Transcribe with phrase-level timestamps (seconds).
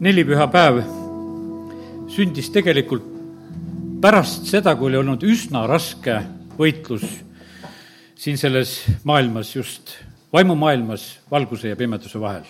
[0.00, 0.82] nelipühapäev
[2.10, 3.06] sündis tegelikult
[4.02, 6.18] pärast seda, kui oli olnud üsna raske
[6.58, 7.04] võitlus
[8.18, 9.96] siin selles maailmas, just
[10.32, 12.44] vaimumaailmas valguse ja pimeduse vahel.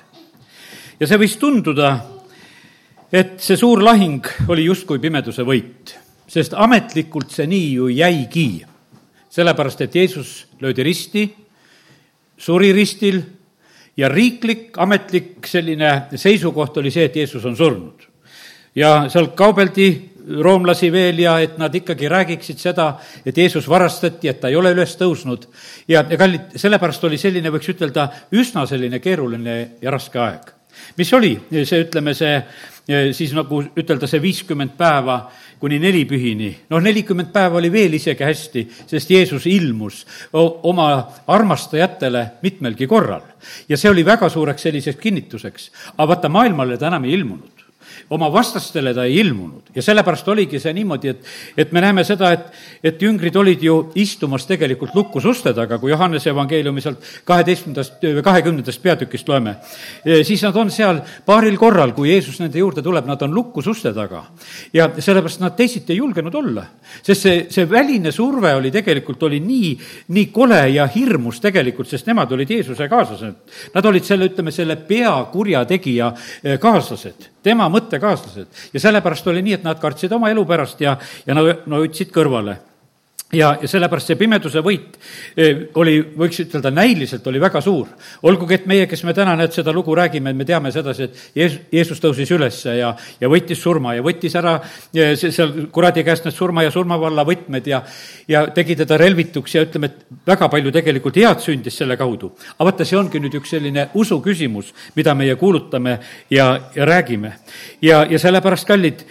[1.00, 1.95] ja see võis tunduda,
[3.12, 5.95] et see suur lahing oli justkui pimeduse võit,
[6.26, 8.64] sest ametlikult see nii ju jäigi.
[9.30, 11.24] sellepärast, et Jeesus löödi risti,
[12.38, 13.22] suri ristil
[13.96, 18.09] ja riiklik, ametlik selline seisukoht oli see, et Jeesus on surnud.
[18.74, 22.95] ja seal kaubeldi roomlasi veel ja et nad ikkagi räägiksid seda,
[23.27, 25.46] et Jeesus varastati, et ta ei ole üles tõusnud.
[25.88, 30.52] ja, ja kallid, sellepärast oli selline, võiks ütelda, üsna selline keeruline ja raske aeg.
[30.98, 32.41] mis oli see, ütleme, see
[33.12, 35.22] siis nagu ütelda, see viiskümmend päeva
[35.64, 40.02] kuni nelipühini, noh, nelikümmend päeva oli veel isegi hästi, sest Jeesus ilmus
[40.36, 40.88] oma
[41.32, 43.24] armastajatele mitmelgi korral.
[43.69, 45.70] ja see oli väga suureks selliseks kinnituseks.
[45.96, 47.53] aga vaata, maailmale ta enam ei ilmunud
[48.10, 51.24] oma vastastele ta ei ilmunud ja sellepärast oligi see niimoodi, et,
[51.56, 52.46] et me näeme seda, et,
[52.84, 58.83] et jüngrid olid ju istumas tegelikult lukus uste taga, kui Johannese evangeeliumi sealt kaheteistkümnendast kahekümnendast
[58.83, 59.56] peatükist loeme.
[60.22, 63.92] siis nad on seal paaril korral, kui Jeesus nende juurde tuleb, nad on lukus uste
[63.94, 64.24] taga.
[64.72, 66.66] ja sellepärast nad teisiti ei julgenud olla,
[67.02, 69.74] sest see, see väline surve oli tegelikult, oli nii,
[70.14, 73.61] nii kole ja hirmus tegelikult, sest nemad olid Jeesuse kaaslased.
[73.74, 76.11] Nad olid selle, ütleme, selle pea kurjategija
[76.42, 78.48] eh, kaaslased tema mõttekaaslased.
[78.73, 82.12] Ja sellepärast oli nii, et nad kartsid oma elu pärast ja, ja no, no ütlesid
[82.14, 82.59] kõrvale
[83.33, 84.98] ja, ja sellepärast see pimeduse võit
[85.36, 87.89] eh, oli, võiks ütelda, näiliselt oli väga suur.
[88.22, 91.61] olgugi, et meie, kes me täna nüüd seda lugu räägime, me teame sedasi, et Jeesus,
[91.72, 94.56] Jeesus tõusis üles ja, ja võttis surma ja võttis ära
[94.95, 97.83] eh, seal kuradi käest need surma ja surmavalla võtmed ja,
[98.28, 102.34] ja tegi teda relvituks ja ütleme, et väga palju tegelikult head sündis selle kaudu.
[102.56, 105.98] aga vaata, see ongi nüüd üks selline usu küsimus, mida meie kuulutame
[106.30, 107.39] ja, ja räägime.
[107.83, 109.06] ja, ja sellepärast, kallid,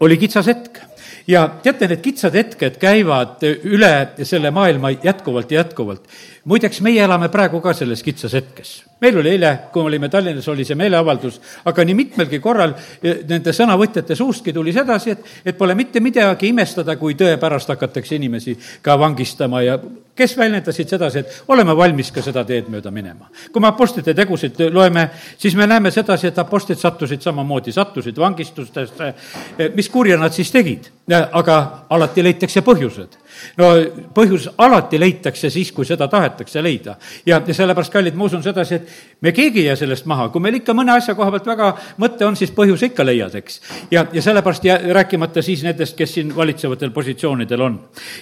[0.00, 0.82] oli kitsas hetk
[1.26, 3.92] ja teate, need kitsad hetked käivad üle
[4.22, 6.08] selle maailma jätkuvalt ja jätkuvalt.
[6.44, 8.72] Muideks, meie elame praegu ka selles kitsas hetkes.
[9.00, 13.16] Meil oli eile, kui me olime Tallinnas, oli see meeleavaldus, aga nii mitmelgi korral e,
[13.28, 18.16] nende sõnavõtjate suustki tuli sedasi, et, et pole mitte midagi imestada, kui tõe pärast hakatakse
[18.16, 19.78] inimesi ka vangistama ja
[20.14, 23.28] kes väljendasid sedasi, et oleme valmis ka seda teed mööda minema.
[23.52, 29.12] kui me Apostlite tegusid loeme, siis me näeme sedasi, et apostlid sattusid samamoodi, sattusid vangistustesse,
[29.58, 30.92] e, mis kurja nad siis tegid,
[31.32, 33.23] aga alati leitakse põhjused
[33.58, 33.70] no
[34.14, 36.96] põhjus alati leitakse siis, kui seda tahetakse leida.
[37.26, 38.88] ja, sellepärast, kallid, ma usun sedasi, et
[39.20, 41.70] me keegi ei jää sellest maha, kui meil ikka mõne asja koha pealt väga
[42.02, 43.60] mõte on, siis põhjuse ikka leiad, eks.
[43.90, 47.78] ja, ja sellepärast ja rääkimata siis nendest, kes siin valitsevatel positsioonidel on.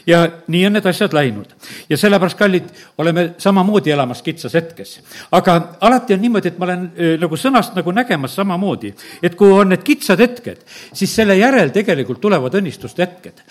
[0.06, 1.54] ja nii on need asjad läinud.
[1.90, 2.68] ja sellepärast, kallid,
[2.98, 5.00] oleme samamoodi elamas kitsas hetkes.
[5.32, 9.52] aga alati on niimoodi, et ma olen äh, nagu sõnast nagu nägemas samamoodi, et kui
[9.52, 13.42] on need kitsad hetked, siis selle järel tegelikult tulevad õnnistuste hetked.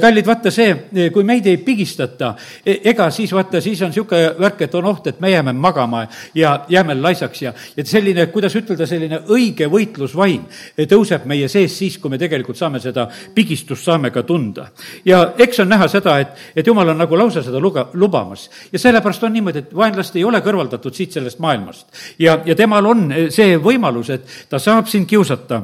[0.00, 0.74] kallid, vaata see
[1.14, 5.06] kui meid ei pigistata, e, ega siis vaata, siis on niisugune värk, et on oht,
[5.06, 6.04] et me jääme magama
[6.34, 10.44] ja jääme laisaks ja, ja selline, kuidas ütelda, selline õige võitlusvaim
[10.88, 14.68] tõuseb meie sees siis, kui me tegelikult saame seda pigistust, saame ka tunda.
[15.04, 18.48] ja eks on näha seda, et, et jumal on nagu lausa seda luga, lubamas.
[18.72, 21.86] ja sellepärast on niimoodi, et vaenlast ei ole kõrvaldatud siit sellest maailmast.
[22.18, 25.62] ja, ja temal on see võimalus, et ta saab sind kiusata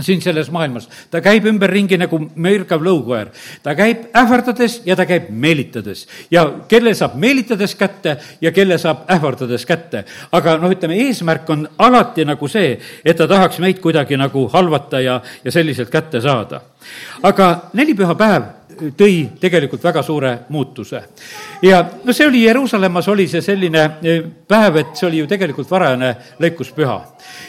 [0.00, 0.88] siin selles maailmas.
[1.10, 3.30] ta käib ümberringi nagu mürgav lõukoer.
[3.62, 6.06] ta käib ähvardades ja ta käib meelitades.
[6.30, 10.04] ja kelle saab meelitades kätte ja kelle saab ähvardades kätte.
[10.32, 15.00] aga noh, ütleme, eesmärk on alati nagu see, et ta tahaks meid kuidagi nagu halvata
[15.00, 16.60] ja, ja selliselt kätte saada.
[17.22, 18.63] aga nelipühapäev
[18.96, 21.02] tõi tegelikult väga suure muutuse.
[21.62, 24.14] ja no see oli Jeruusalemmas, oli see selline e,
[24.48, 26.96] päev, et see oli ju tegelikult varajane lõikuspüha.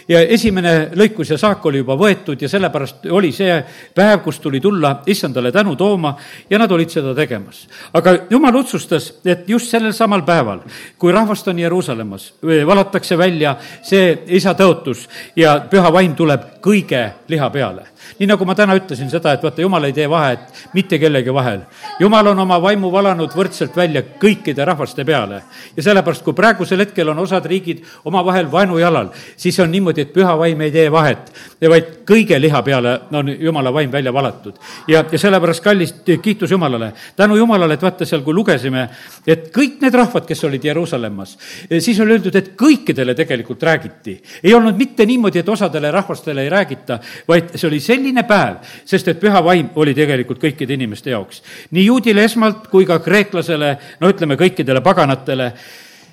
[0.07, 3.57] ja esimene lõikus ja saak oli juba võetud ja sellepärast oli see
[3.95, 6.15] päev, kus tuli tulla issandale tänu tooma
[6.49, 7.67] ja nad olid seda tegemas.
[7.93, 10.61] aga jumal otsustas, et just sellel samal päeval,
[10.97, 17.09] kui rahvast on Jeruusalemmas, e, valatakse välja see isa tõotus ja püha vaim tuleb kõige
[17.27, 20.99] liha peale nii nagu ma täna ütlesin seda, et vaata, jumal ei tee vahet mitte
[21.15, 21.59] kellegi vahel.
[21.99, 25.41] jumal on oma vaimu valanud võrdselt välja kõikide rahvaste peale.
[25.75, 30.35] ja sellepärast, kui praegusel hetkel on osad riigid omavahel vaenujalal, siis on niimoodi, et püha
[30.37, 31.31] vaim ei tee vahet,
[31.61, 34.55] vaid kõige liha peale on jumala vaim välja valatud.
[34.87, 36.93] ja, ja sellepärast, kallis, kiitus Jumalale.
[37.15, 38.89] tänu Jumalale, et vaata seal, kui lugesime,
[39.27, 41.37] et kõik need rahvad, kes olid Jeruusalemmas,
[41.79, 44.21] siis oli öeldud, et kõikidele tegelikult räägiti.
[44.43, 49.07] ei olnud mitte niimoodi, et osadele rahvastele ei räägita, vaid see oli selline päev, sest
[49.07, 51.41] et püha vaim oli tegelikult kõikide inimeste jaoks.
[51.71, 55.51] nii juudile esmalt kui ka kreeklasele, no ütleme, kõikidele paganatele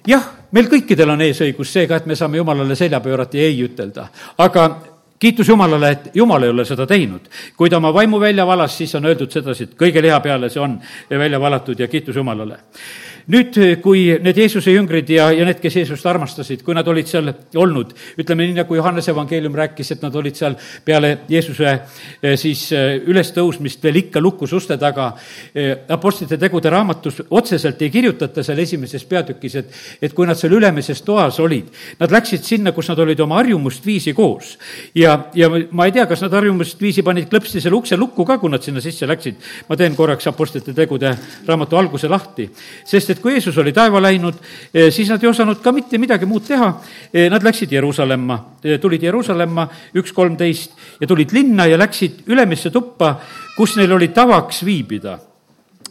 [0.06, 4.09] jah, meil kõikidel on eesõigus seega, et me saame jumalale selja pöörata ja ei ütelda,
[4.39, 4.67] aga
[5.23, 7.29] kiitus Jumalale, et Jumal ei ole seda teinud.
[7.56, 10.61] kui ta oma vaimu välja valas, siis on öeldud sedasi, et kõige liha peale see
[10.61, 10.81] on
[11.11, 12.59] välja valatud ja kiitus Jumalale
[13.31, 17.31] nüüd, kui need Jeesuse jüngrid ja, ja need, kes Jeesust armastasid, kui nad olid seal
[17.61, 22.65] olnud, ütleme nii, nagu Johannese evangeelium rääkis, et nad olid seal peale Jeesuse eh, siis
[22.75, 25.13] eh, ülestõusmist veel ikka lukus uste taga.
[25.55, 30.57] Eh, Apostlite tegude raamatus otseselt ei kirjutata seal esimeses peatükis, et, et kui nad seal
[30.59, 31.71] ülemises toas olid,
[32.01, 34.57] nad läksid sinna, kus nad olid oma harjumust viisi koos.
[34.95, 38.39] ja, ja ma ei tea, kas nad harjumust viisi panid klõpsti selle ukse lukku ka,
[38.43, 39.39] kui nad sinna sisse läksid.
[39.69, 41.15] ma teen korraks Apostlite tegude
[41.47, 42.49] raamatu alguse lahti,
[42.85, 44.38] sest et kui Jeesus oli taeva läinud,
[44.75, 46.70] eh, siis nad ei osanud ka mitte midagi muud teha.
[47.12, 52.70] Eh, nad läksid Jeruusalemma, eh, tulid Jeruusalemma üks kolmteist ja tulid linna ja läksid ülemisse
[52.70, 53.17] tuppa,
[53.56, 55.19] kus neil oli tavaks viibida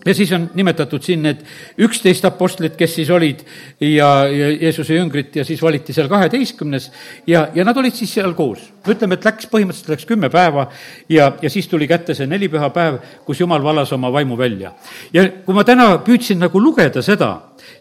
[0.06, 1.44] ja siis on nimetatud siin need
[1.82, 3.44] üksteist apostlit, kes siis olid
[3.80, 6.90] ja, ja Jeesuse jüngrit ja siis valiti seal kaheteistkümnes
[7.28, 8.72] ja, ja nad olid siis seal koos.
[8.88, 10.68] ütleme, et läks, põhimõtteliselt läks kümme päeva
[11.10, 14.74] ja, ja siis tuli kätte see nelipühapäev, kus Jumal valas oma vaimu välja.
[15.14, 17.32] ja kui ma täna püüdsin nagu lugeda seda,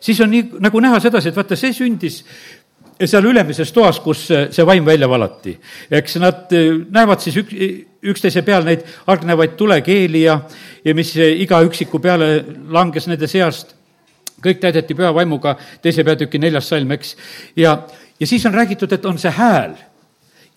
[0.01, 2.25] siis on nii, nagu näha sedasi, et vaata, see sündis
[3.09, 5.57] seal ülemises toas, kus see vaim välja valati.
[5.91, 7.55] eks nad eh, näevad siis ük-,
[8.13, 10.41] üksteise peal neid hargnevaid tulekeeli ja,
[10.85, 13.77] ja mis iga üksiku peale langes nende seast.
[14.41, 17.17] kõik täideti püha vaimuga, teise peatüki neljas salm, eks.
[17.57, 17.77] ja,
[18.21, 19.77] ja siis on räägitud, et on see hääl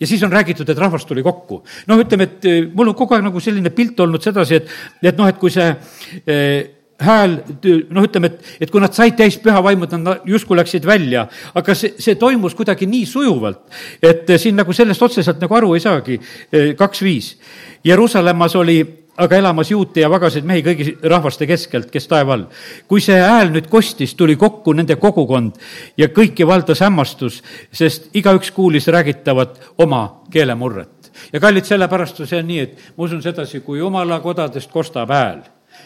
[0.00, 1.62] ja siis on räägitud, et rahvas tuli kokku.
[1.86, 5.16] noh, ütleme, et eh, mul on kogu aeg nagu selline pilt olnud sedasi, et, et
[5.16, 5.68] noh, et kui see
[6.26, 7.38] eh, hääl,
[7.90, 11.74] noh, ütleme, et, et kui nad said täis püha vaimu, nad justkui läksid välja, aga
[11.74, 13.64] see, see toimus kuidagi nii sujuvalt,
[14.02, 16.20] et siin nagu sellest otseselt nagu aru ei saagi.
[16.78, 17.34] kaks viis.
[17.84, 18.78] Jeruusalemmas oli
[19.16, 22.46] aga elamas juute ja vagaseid mehi kõigi rahvaste keskelt, kes taeva all.
[22.88, 25.58] kui see hääl nüüd kostis, tuli kokku nende kogukond
[25.98, 27.42] ja kõiki valdas hämmastus,
[27.72, 31.10] sest igaüks kuulis räägitavat oma keelemurret.
[31.32, 35.42] ja kallid, sellepärast on see nii, et ma usun sedasi, kui jumala kodadest kostab hääl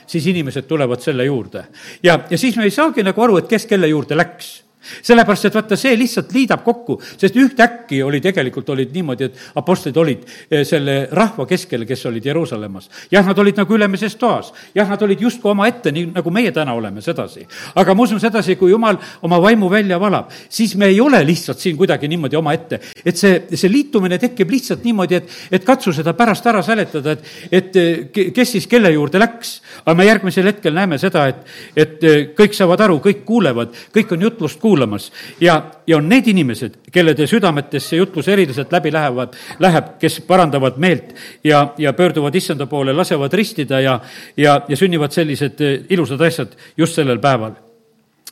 [0.09, 1.65] siis inimesed tulevad selle juurde.
[2.03, 4.68] ja, ja siis me ei saagi nagu aru, et kes kelle juurde läks
[5.02, 9.96] sellepärast, et vaata, see lihtsalt liidab kokku, sest ühtäkki oli tegelikult, olid niimoodi, et apostlid
[10.00, 12.88] olid eh, selle rahva keskel, kes olid Jeruusalemmas.
[13.12, 16.75] jah, nad olid nagu ülemises toas, jah, nad olid justkui omaette, nii nagu meie täna
[16.75, 17.46] oleme sedasi.
[17.75, 21.58] aga ma usun sedasi, kui jumal oma vaimu välja valab, siis me ei ole lihtsalt
[21.58, 22.81] siin kuidagi niimoodi omaette.
[23.05, 27.25] et see, see liitumine tekib lihtsalt niimoodi, et, et katsu seda pärast ära seletada, et,
[27.52, 29.61] et eh, kes siis kelle juurde läks.
[29.85, 31.44] aga me järgmisel hetkel näeme seda, et,
[31.76, 36.09] et eh, kõik saavad aru, kõik kuulevad, kõik on jutlust kuulanud kuulamas ja, ja on
[36.09, 41.15] need inimesed, kellede südametes see jutlus eriliselt läbi lähevad, läheb, kes parandavad meelt
[41.45, 44.01] ja, ja pöörduvad issanda poole, lasevad ristida ja,
[44.37, 47.57] ja, ja sünnivad sellised eh, ilusad asjad just sellel päeval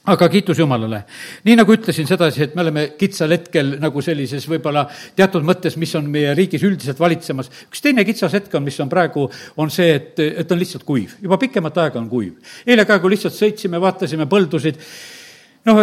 [0.07, 1.03] aga kiitus Jumalale.
[1.45, 4.85] nii nagu ütlesin sedasi, et me oleme kitsal hetkel nagu sellises võib-olla
[5.19, 7.51] teatud mõttes, mis on meie riigis üldiselt valitsemas.
[7.67, 9.27] üks teine kitsas hetk on, mis on praegu,
[9.57, 11.19] on see, et, et on lihtsalt kuiv.
[11.23, 12.39] juba pikemat aega on kuiv.
[12.67, 14.79] eile ka, kui lihtsalt sõitsime, vaatasime põldusid
[15.67, 15.81] noh,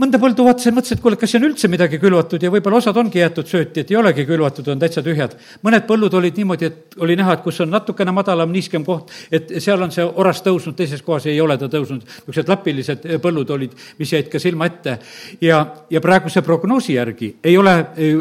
[0.00, 3.20] mõnda põldu vaatasin, mõtlesin, et kuule, kas siin üldse midagi külvatud ja võib-olla osad ongi
[3.20, 5.36] jäetud sööti, et ei olegi külvatud, on täitsa tühjad.
[5.62, 9.52] mõned põllud olid niimoodi, et oli näha, et kus on natukene madalam, niiskem koht, et
[9.62, 12.02] seal on see oras tõusnud, teises kohas ei ole ta tõusnud.
[12.02, 14.98] niisugused lapilised põllud olid, mis jäid ka silma ette.
[15.40, 15.60] ja,
[15.90, 17.76] ja praeguse prognoosi järgi ei ole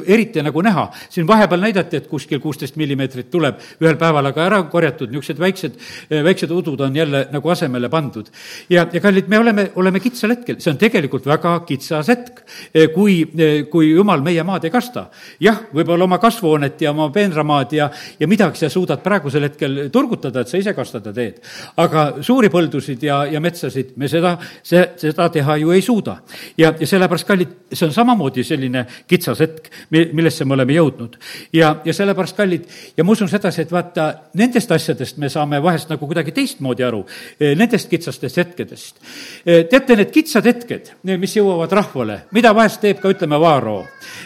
[0.06, 0.90] eriti nagu näha.
[1.10, 5.82] siin vahepeal näidati, et kuskil kuusteist millimeetrit tuleb ühel päeval, aga ära korjatud, niisugused väiksed,
[6.24, 8.30] väiksed udud on jälle nagu asemele pandud.
[8.70, 12.44] ja, ja kallid, me oleme, oleme kitsal hetkel, see on tegelikult tegelikult väga kitsas hetk,
[12.74, 15.10] eh, kui, eh, kui jumal meie maad ei kasta.
[15.40, 17.90] jah, võib-olla oma kasvuhoonet ja oma peenramaad ja,
[18.20, 21.40] ja midagi sa suudad praegusel hetkel turgutada, et sa ise kastada teed.
[21.78, 26.18] aga suuri põldusid ja, ja metsasid me seda, see, seda teha ju ei suuda.
[26.58, 31.18] ja, ja sellepärast, kallid, see on samamoodi selline kitsas hetk, millesse me oleme jõudnud.
[31.54, 35.90] ja, ja sellepärast, kallid, ja ma usun sedasi, et vaata, nendest asjadest me saame vahest
[35.90, 37.06] nagu kuidagi teistmoodi aru,
[37.40, 39.00] eh, nendest kitsastest hetkedest.
[39.46, 43.78] teate, need kitsad hetked, mis jõuavad rahvale, mida vahest teeb ka, ütleme, Vaaro.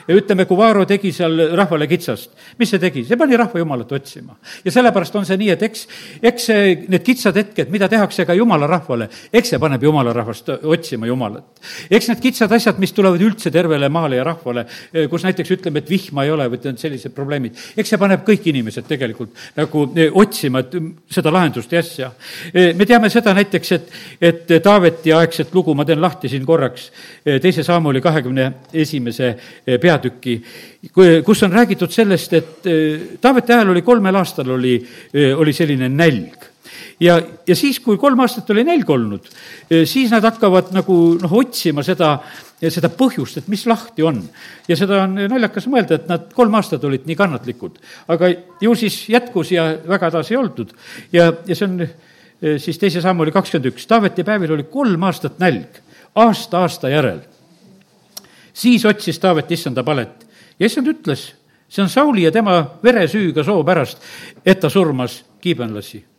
[0.09, 3.05] ütleme, kui Vaaro tegi seal rahvale kitsast, mis see tegi?
[3.07, 4.35] see pani rahva jumalat otsima.
[4.65, 5.87] ja sellepärast on see nii, et eks,
[6.21, 6.49] eks
[6.87, 11.61] need kitsad hetked, mida tehakse ka jumala rahvale, eks see paneb jumala rahvast otsima Jumalat.
[11.89, 14.65] eks need kitsad asjad, mis tulevad üldse tervele maale ja rahvale,
[15.09, 18.47] kus näiteks ütleme, et vihma ei ole või on sellised probleemid, eks see paneb kõik
[18.51, 20.75] inimesed tegelikult nagu eh, otsima, et
[21.13, 22.11] seda lahendust ja asja.
[22.53, 23.91] Eh, me teame seda näiteks, et,
[24.21, 26.89] et Taaveti aegset lugu, ma teen lahti siin korraks
[27.25, 30.37] eh, teise Saamuli kahekümne esimese eh, peatüki,
[30.93, 34.77] kus on räägitud sellest, et eh, Taaveti ajal oli kolmel aastal oli,
[35.37, 36.49] oli selline nälg
[37.03, 39.27] ja, ja siis, kui kolm aastat oli nälg olnud,
[39.89, 42.15] siis nad hakkavad nagu noh, otsima seda,
[42.61, 44.21] seda põhjust, et mis lahti on.
[44.67, 47.77] ja seda on naljakas mõelda, et nad kolm aastat olid nii kannatlikud.
[48.13, 48.31] aga
[48.61, 50.73] ju siis jätkus ja väga edasi ei oldud.
[51.11, 51.85] ja, ja see on
[52.59, 55.79] siis teise samm oli kakskümmend üks, Taaveti päevil oli kolm aastat nälg,
[56.15, 57.19] aasta aasta järel.
[58.53, 60.27] siis otsis Taavet issanda palet
[60.59, 61.33] ja issand ütles,
[61.69, 63.97] see on Sauli ja tema veresüüga soo pärast,
[64.45, 66.12] et ta surmas kiibenlasi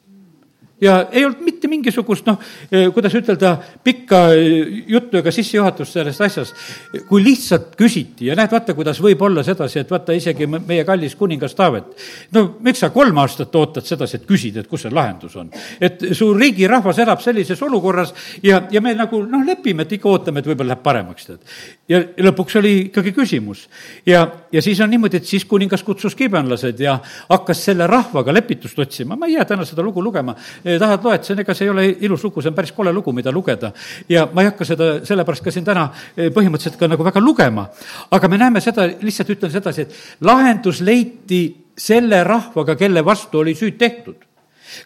[0.81, 2.39] ja ei olnud mitte mingisugust noh,
[2.71, 3.55] eh, kuidas ütelda,
[3.85, 6.63] pikka eh, juttu ega sissejuhatust sellest asjast.
[7.09, 11.15] kui lihtsalt küsiti ja näed, vaata, kuidas võib olla sedasi, et vaata isegi meie kallis
[11.19, 11.95] kuningas Taavet.
[12.35, 15.51] no miks sa kolm aastat ootad sedasi, et küsid, et kus see lahendus on?
[15.81, 20.11] et su riigi rahvas elab sellises olukorras ja, ja me nagu noh, lepime, et ikka
[20.11, 21.55] ootame, et võib-olla läheb paremaks, tead.
[21.89, 23.69] ja lõpuks oli ikkagi küsimus.
[24.07, 28.79] ja, ja siis on niimoodi, et siis kuningas kutsus kibenlased ja hakkas selle rahvaga lepitust
[28.79, 31.73] otsima, ma ei jää täna seda lugu lugema tahad, loed, see on, ega see ei
[31.73, 33.73] ole ilus lugu, see on päris kole lugu, mida lugeda.
[34.09, 37.67] ja ma ei hakka seda sellepärast ka siin täna põhimõtteliselt ka nagu väga lugema.
[38.11, 41.43] aga me näeme seda, lihtsalt ütlen sedasi, et lahendus leiti
[41.77, 44.17] selle rahvaga, kelle vastu oli süüd tehtud.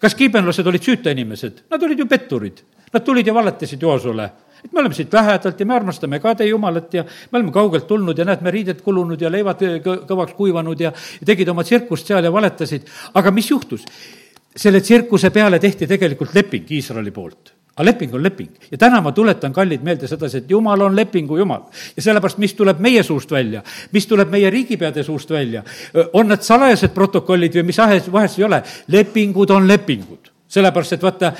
[0.00, 1.64] kas kiibenlased olid süüta inimesed?
[1.70, 2.60] Nad olid ju petturid.
[2.92, 4.30] Nad tulid ja valetasid Joosule
[4.64, 7.86] et me oleme siit lähedalt ja me armastame ka teie Jumalat ja me oleme kaugelt
[7.86, 10.92] tulnud ja näed, me riided kulunud ja leivad kõvaks kuivanud ja
[11.24, 12.88] tegid oma tsirkust seal ja valetasid.
[13.14, 13.86] aga mis juhtus?
[14.58, 18.50] Selle tsirkuse peale tehti tegelikult leping Iisraeli poolt aga leping on leping.
[18.70, 21.68] ja täna ma tuletan, kallid, meelde sedasi, et jumal on lepingu jumal.
[21.96, 23.62] ja sellepärast, mis tuleb meie suust välja,
[23.92, 25.62] mis tuleb meie riigipeade suust välja,
[26.12, 31.02] on need salajased protokollid või mis ahes, vahest ei ole, lepingud on lepingud sellepärast, et
[31.02, 31.32] vaata,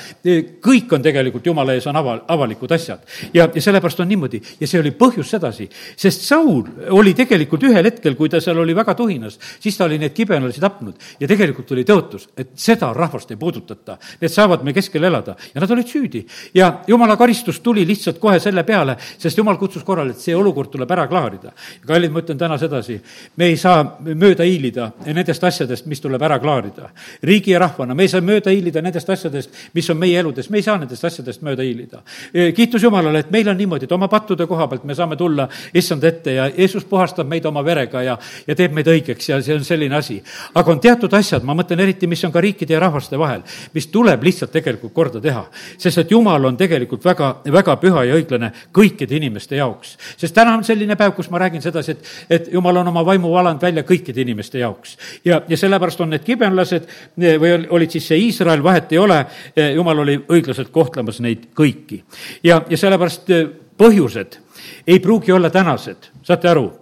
[0.65, 3.05] kõik on tegelikult jumala ees, on ava, avalikud asjad.
[3.33, 6.63] ja, ja sellepärast on niimoodi ja see oli põhjus sedasi, sest Saul
[6.95, 10.61] oli tegelikult ühel hetkel, kui ta seal oli väga tuhinas, siis ta oli neid kibenlasi
[10.61, 13.97] tapnud ja tegelikult oli tõotus, et seda rahvast ei puudutata.
[14.21, 16.25] Need saavad me keskel elada ja nad olid süüdi.
[16.53, 20.69] ja jumala karistus tuli lihtsalt kohe selle peale, sest jumal kutsus korrale, et see olukord
[20.71, 21.53] tuleb ära klaarida.
[21.87, 22.99] kallid, ma ütlen täna sedasi,
[23.37, 26.89] me ei saa mööda hiilida nendest asjadest, mis tuleb ära klaarida.
[27.23, 30.49] riigi ja rahvana, me ei saa mööda hiilida nendest nendest asjadest, mis on meie eludes,
[30.49, 32.01] me ei saa nendest asjadest mööda hiilida.
[32.55, 36.03] Kiitus Jumalale, et meil on niimoodi, et oma pattude koha pealt me saame tulla issand
[36.03, 39.63] ette ja Jeesus puhastab meid oma verega ja, ja teeb meid õigeks ja see on
[39.65, 40.19] selline asi.
[40.53, 43.87] aga on teatud asjad, ma mõtlen eriti, mis on ka riikide ja rahvaste vahel, mis
[43.87, 45.45] tuleb lihtsalt tegelikult korda teha.
[45.77, 49.97] sest et Jumal on tegelikult väga, väga püha ja õiglane kõikide inimeste jaoks.
[50.17, 53.31] sest täna on selline päev, kus ma räägin sedasi, et, et Jumal on oma vaimu
[53.31, 54.97] valanud välja kõikide inimeste jaoks.
[55.25, 56.87] ja, ja sellepärast on need kibenlased
[57.17, 59.25] või olid siis see Iisrael, vahet vahet ei ole,
[59.75, 62.03] jumal oli õiglaselt kohtlemas neid kõiki.
[62.43, 64.39] ja, ja sellepärast eh, põhjused
[64.87, 66.78] ei pruugi olla tänased, saate aru?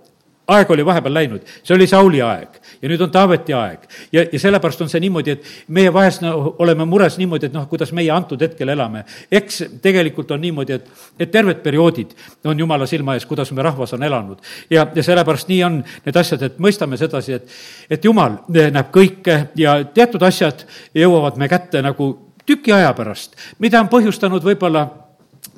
[0.47, 3.87] Aeg oli vahepeal läinud, see oli Sauli aeg ja nüüd on Taaveti aeg.
[4.11, 7.67] ja, ja sellepärast on see niimoodi, et meie vahest no, oleme mures niimoodi, et noh,
[7.69, 9.03] kuidas meie antud hetkel elame.
[9.31, 12.13] eks tegelikult on niimoodi, et, et terved perioodid
[12.45, 14.43] on jumala silma ees, kuidas me rahvas on elanud.
[14.69, 17.57] ja, ja sellepärast nii on need asjad, et mõistame sedasi, et,
[17.89, 20.63] et jumal näeb kõike ja teatud asjad
[20.95, 22.13] jõuavad me kätte nagu
[22.47, 24.87] tüki aja pärast, mida on põhjustanud võib-olla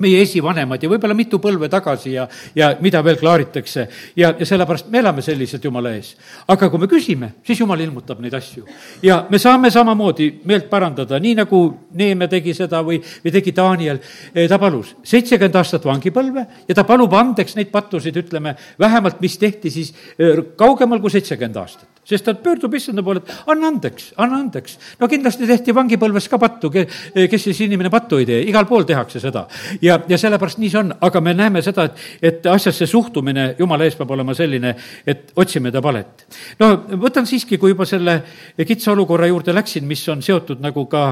[0.00, 2.26] meie esivanemad ja võib-olla mitu põlve tagasi ja,
[2.56, 3.86] ja mida veel klaaritakse.
[4.16, 6.14] ja, ja sellepärast me elame selliselt Jumala ees.
[6.48, 8.64] aga kui me küsime, siis Jumal ilmutab neid asju.
[9.02, 11.62] ja me saame samamoodi meelt parandada, nii nagu
[12.00, 13.98] Neeme tegi seda või, või tegi Daniel.
[14.34, 19.38] Eh, ta palus seitsekümmend aastat vangipõlve ja ta palub andeks neid pattusid, ütleme, vähemalt mis
[19.38, 24.10] tehti siis eh, kaugemal kui seitsekümmend aastat sest ta pöördub issanda poole, et anna andeks,
[24.20, 24.76] anna andeks.
[25.00, 29.22] no kindlasti tehti vangipõlves ka pattu, kes siis inimene pattu ei tee, igal pool tehakse
[29.22, 29.46] seda.
[29.82, 33.86] ja, ja sellepärast nii see on, aga me näeme seda, et, et asjasse suhtumine jumala
[33.86, 34.74] ees peab olema selline,
[35.06, 36.26] et otsime ta palet.
[36.60, 36.72] no
[37.04, 38.20] võtan siiski, kui juba selle
[38.66, 41.06] kitsa olukorra juurde läksin, mis on seotud nagu ka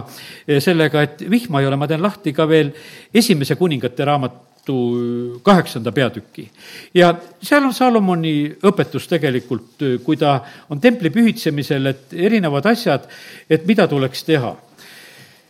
[0.59, 2.73] sellega, et vihma ei ole, ma teen lahti ka veel
[3.15, 6.51] esimese kuningate raamat, raamatu kaheksanda peatüki.
[6.95, 13.09] ja seal on Salomoni õpetus tegelikult, kui ta on templi pühitsemisel, et erinevad asjad,
[13.51, 14.57] et mida tuleks teha.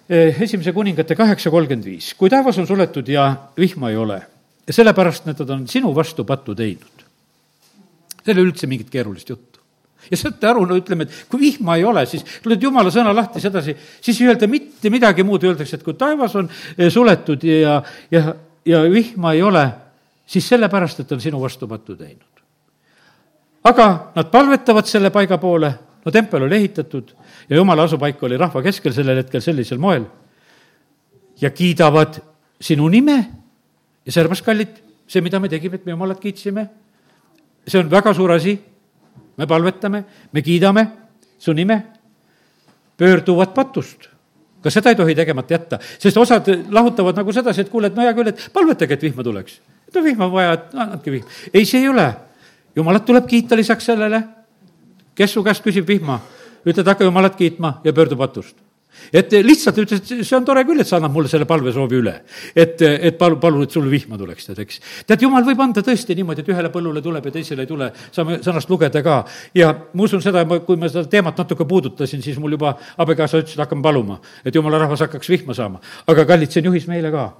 [0.08, 4.22] Esimese kuningate kaheksa kolmkümmend viis, kui taevas on suletud ja vihma ei ole,
[4.70, 7.04] sellepärast nad on sinu vastu pattu teinud.
[8.24, 9.60] seal ei ole üldse mingit keerulist juttu
[10.10, 13.40] ja saate aru, no ütleme, et kui vihma ei ole, siis lööd jumala sõna lahti
[13.44, 16.48] sedasi, siis ei öelda mitte midagi muud, öeldakse, et kui taevas on
[16.92, 18.22] suletud ja, ja
[18.68, 19.68] ja vihma ei ole,
[20.26, 22.24] siis sellepärast, et on sinu vastu pattu teinud.
[23.64, 25.72] aga nad palvetavad selle paiga poole,
[26.08, 27.12] no tempel oli ehitatud
[27.50, 30.06] ja jumala asupaik oli rahva keskel sellel hetkel sellisel moel,
[31.40, 32.16] ja kiidavad
[32.60, 33.18] sinu nime
[34.06, 36.64] ja sellepärast, kallid, see, mida me tegime, et me jumalat kiitsime,
[37.68, 38.56] see on väga suur asi,
[39.36, 40.86] me palvetame, me kiidame
[41.38, 41.82] su nime,
[42.98, 44.08] pöörduvad patust
[44.62, 48.02] ka seda ei tohi tegemata jätta, sest osad lahutavad nagu sedasi, et kuule, et no
[48.02, 49.60] hea küll, et palvetage, et vihma tuleks.
[49.94, 51.30] no vihma on vaja, et andke vihma.
[51.52, 52.08] ei, see ei ole.
[52.76, 54.22] jumalat tuleb kiita lisaks sellele.
[55.18, 56.20] Kes su käest küsib vihma?
[56.68, 58.56] ütled, hakka jumalat kiitma ja pöördu patust
[59.12, 62.14] et lihtsalt ütles, et see on tore küll, et sa annad mulle selle palvesoovi üle.
[62.54, 64.80] et, et palu, palun, et sulle vihma tuleks, tead, eks.
[65.06, 68.40] tead, jumal võib anda tõesti niimoodi, et ühele põllule tuleb ja teisele ei tule, saame
[68.44, 69.22] sõnast lugeda ka.
[69.56, 73.56] ja ma usun seda, kui ma seda teemat natuke puudutasin, siis mul juba abikaasa ütles,
[73.56, 75.80] et hakkame paluma, et jumala rahvas hakkaks vihma saama.
[76.06, 77.30] aga kallid, see on juhis meile ka.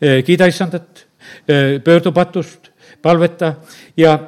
[0.00, 1.06] E, kiida issandat,
[1.48, 2.70] e, pöördu patust,
[3.02, 3.56] palveta
[3.96, 4.18] ja,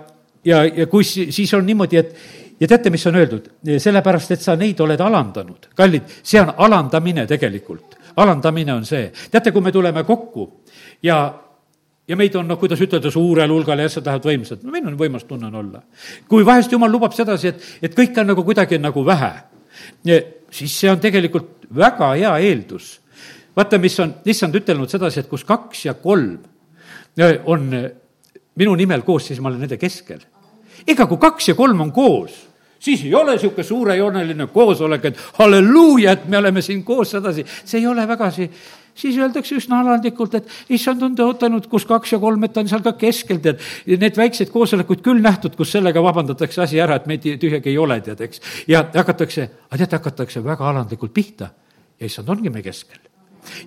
[0.44, 3.50] ja, ja kui siis on niimoodi, et ja teate, mis on öeldud?
[3.78, 5.68] sellepärast, et sa neid oled alandanud.
[5.76, 7.98] kallid, see on alandamine tegelikult.
[8.16, 9.12] alandamine on see.
[9.30, 10.50] teate, kui me tuleme kokku
[11.02, 11.20] ja
[12.08, 14.96] ja meid on, noh, kuidas ütelda, suurel hulgal ja asjad lähevad võimsad, no meil on
[14.98, 15.82] võimas tunne on olla.
[16.28, 19.32] kui vahest jumal lubab sedasi, et, et kõike on nagu kuidagi nagu vähe,
[20.50, 22.98] siis see on tegelikult väga hea eeldus.
[23.56, 26.38] vaata, mis on issand ütelnud sedasi, et kus kaks ja kolm
[27.44, 27.70] on
[28.58, 30.24] minu nimel koos, siis ma olen nende keskel.
[30.86, 32.47] ega kui kaks ja kolm on koos
[32.78, 37.80] siis ei ole niisugune suurejooneline koosolek, et halleluuja, et me oleme siin koos sedasi, see
[37.80, 38.50] ei ole väga see,
[38.98, 42.70] siis öeldakse üsna alandlikult, et issand on tõotanud, kus kaks ja kolm, et ta on
[42.70, 43.62] seal ka keskel, tead.
[43.86, 48.00] Need väikseid koosolekuid küll nähtud, kus sellega vabandatakse asi ära, et meid tühjagi ei ole,
[48.04, 48.42] tead, eks.
[48.70, 51.52] ja hakatakse, aga teate, hakatakse väga alandlikult pihta
[51.98, 52.98] ja issand ongi meie keskel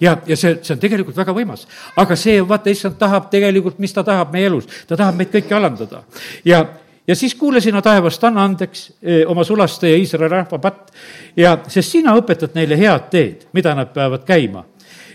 [0.01, 1.65] ja, ja see, see on tegelikult väga võimas.
[1.99, 5.55] aga see, vaata, issand tahab tegelikult, mis ta tahab meie elus, ta tahab meid kõiki
[5.57, 6.03] alandada.
[6.45, 6.63] ja,
[7.07, 10.91] ja siis kuule sina taevast, anna andeks eh, oma sulaste ja Iisraeli rahva patt.
[11.37, 14.65] Ja, sest sina õpetad neile head teed, mida nad peavad käima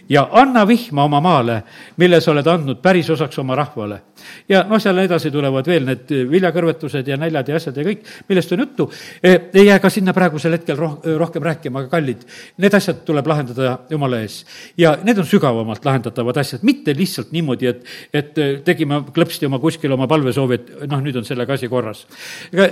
[0.09, 1.63] ja anna vihma oma maale,
[1.97, 4.01] mille sa oled andnud päris osaks oma rahvale.
[4.49, 8.53] ja noh, seal edasi tulevad veel need viljakõrvetused ja näljad ja asjad ja kõik, millest
[8.53, 8.87] on juttu.
[9.23, 12.25] E, ei jää ka sinna praegusel hetkel roh-, rohkem rääkima, aga kallid,
[12.63, 14.39] need asjad tuleb lahendada Jumala ees.
[14.79, 17.85] ja need on sügavamalt lahendatavad asjad, mitte lihtsalt niimoodi, et,
[18.15, 22.07] et tegime klõpsti oma kuskil oma palvesoovi, et noh, nüüd on sellega asi korras.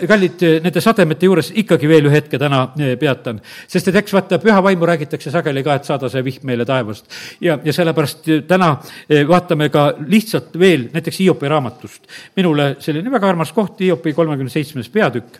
[0.08, 2.66] kallid, nende sademete juures ikkagi veel ühe hetke täna
[3.00, 6.64] peatan, sest et eks vaata, püha vaimu räägitakse sageli ka, et saada see vihm meile
[6.64, 8.76] taevast ja, ja sellepärast eh, täna
[9.08, 12.06] eh, vaatame ka lihtsalt veel näiteks Hiopi raamatust.
[12.36, 15.38] minule selline väga armas koht, Hiopi kolmekümne seitsmes peatükk.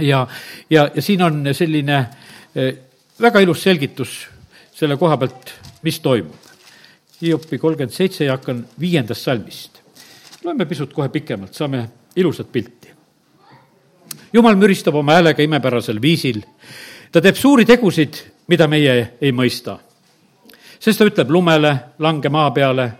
[0.00, 0.26] ja,
[0.70, 2.06] ja, ja siin on selline
[2.54, 2.74] eh,
[3.20, 4.26] väga ilus selgitus
[4.76, 6.52] selle koha pealt, mis toimub.
[7.22, 9.80] Hiopi kolmkümmend seitse ja hakkan viiendast salmist.
[10.44, 12.88] loeme pisut kohe pikemalt, saame ilusat pilti.
[14.32, 16.42] jumal müristab oma häälega imepärasel viisil.
[17.12, 18.14] ta teeb suuri tegusid,
[18.48, 19.78] mida meie ei mõista
[20.80, 22.90] sest ta ütleb lumele, lange maa peale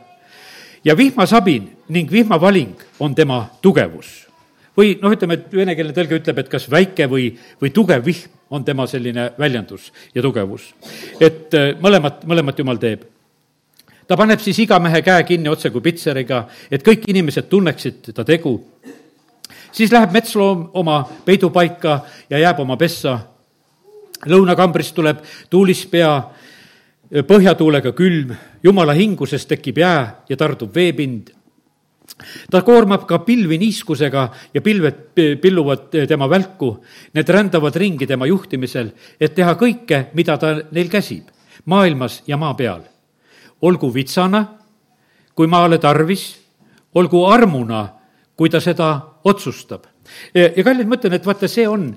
[0.85, 4.27] ja vihmasabin ning vihmavaling on tema tugevus.
[4.77, 8.65] või noh, ütleme, et venekeelne tõlge ütleb, et kas väike või, või tugev vihm on
[8.65, 10.75] tema selline väljendus ja tugevus.
[11.21, 13.05] et äh, mõlemat, mõlemat jumal teeb
[14.07, 18.25] ta paneb siis iga mehe käe kinni otse kui pitseriga, et kõik inimesed tunneksid ta
[18.25, 18.61] tegu.
[19.73, 23.19] siis läheb metsloom oma peidupaika ja jääb oma pessa.
[24.27, 25.19] lõunakambrist tuleb
[25.51, 26.23] tuulispea
[27.11, 31.31] põhjatuulega külm, jumala hinguses tekib jää ja tardub veepind.
[32.51, 38.91] ta koormab ka pilvi niiskusega ja pilved pilluvad tema välku, need rändavad ringi tema juhtimisel,
[39.21, 41.29] et teha kõike, mida ta neil käsib,
[41.65, 42.83] maailmas ja maa peal.
[43.63, 44.47] olgu vitsana,
[45.35, 46.37] kui maale tarvis,
[46.95, 47.89] olgu armuna,
[48.37, 49.85] kui ta seda otsustab.
[50.35, 51.97] ja kallid, ma ütlen, et vaata, see on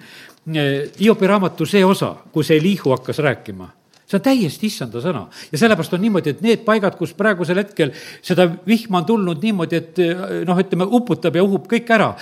[0.99, 3.78] Hiopi raamatu see osa, kus Elihu hakkas rääkima
[4.09, 5.27] see on täiesti issanda sõna.
[5.51, 7.93] ja sellepärast on niimoodi, et need paigad, kus praegusel hetkel
[8.25, 10.01] seda vihma on tulnud niimoodi, et
[10.49, 12.15] noh, ütleme, uputab ja uhub kõik ära,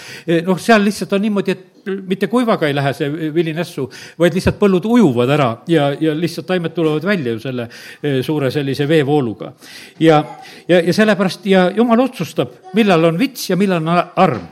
[0.48, 3.88] noh, seal lihtsalt on niimoodi, et mitte kuivaga ei lähe see vili nässu,
[4.20, 8.52] vaid lihtsalt põllud ujuvad ära ja, ja lihtsalt taimed tulevad välja ju selle eh, suure
[8.52, 9.54] sellise veevooluga.
[10.00, 10.24] ja,
[10.68, 14.48] ja, ja sellepärast ja jumal otsustab, millal on vits ja millal on arm.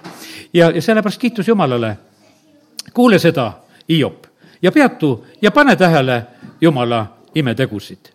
[0.54, 1.98] ja, ja sellepärast kiitus Jumalale.
[2.94, 3.52] kuule seda,
[3.90, 4.28] Hiop,
[4.62, 6.24] ja peatu ja pane tähele
[6.62, 8.12] Jumala imetegusid.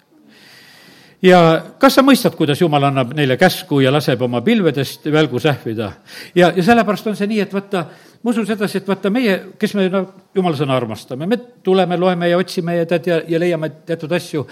[1.22, 1.38] ja
[1.78, 5.92] kas sa mõistad, kuidas Jumal annab neile käsku ja laseb oma pilvedest välgu sähvida?
[6.34, 7.84] ja, ja sellepärast on see nii, et vaata,
[8.22, 10.02] ma usun sedasi, et vaata meie, kes me no
[10.34, 14.46] jumala sõna armastame, me tuleme, loeme ja otsime ja tead ja, ja leiame teatud asju,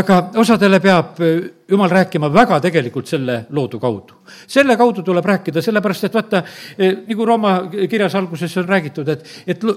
[0.00, 4.22] aga osadele peab äh, jumal rääkima väga tegelikult selle loodu kaudu.
[4.46, 6.44] selle kaudu tuleb rääkida, sellepärast et vaata,
[6.78, 9.68] äh, nagu Rooma kirjas alguses on räägitud, et, et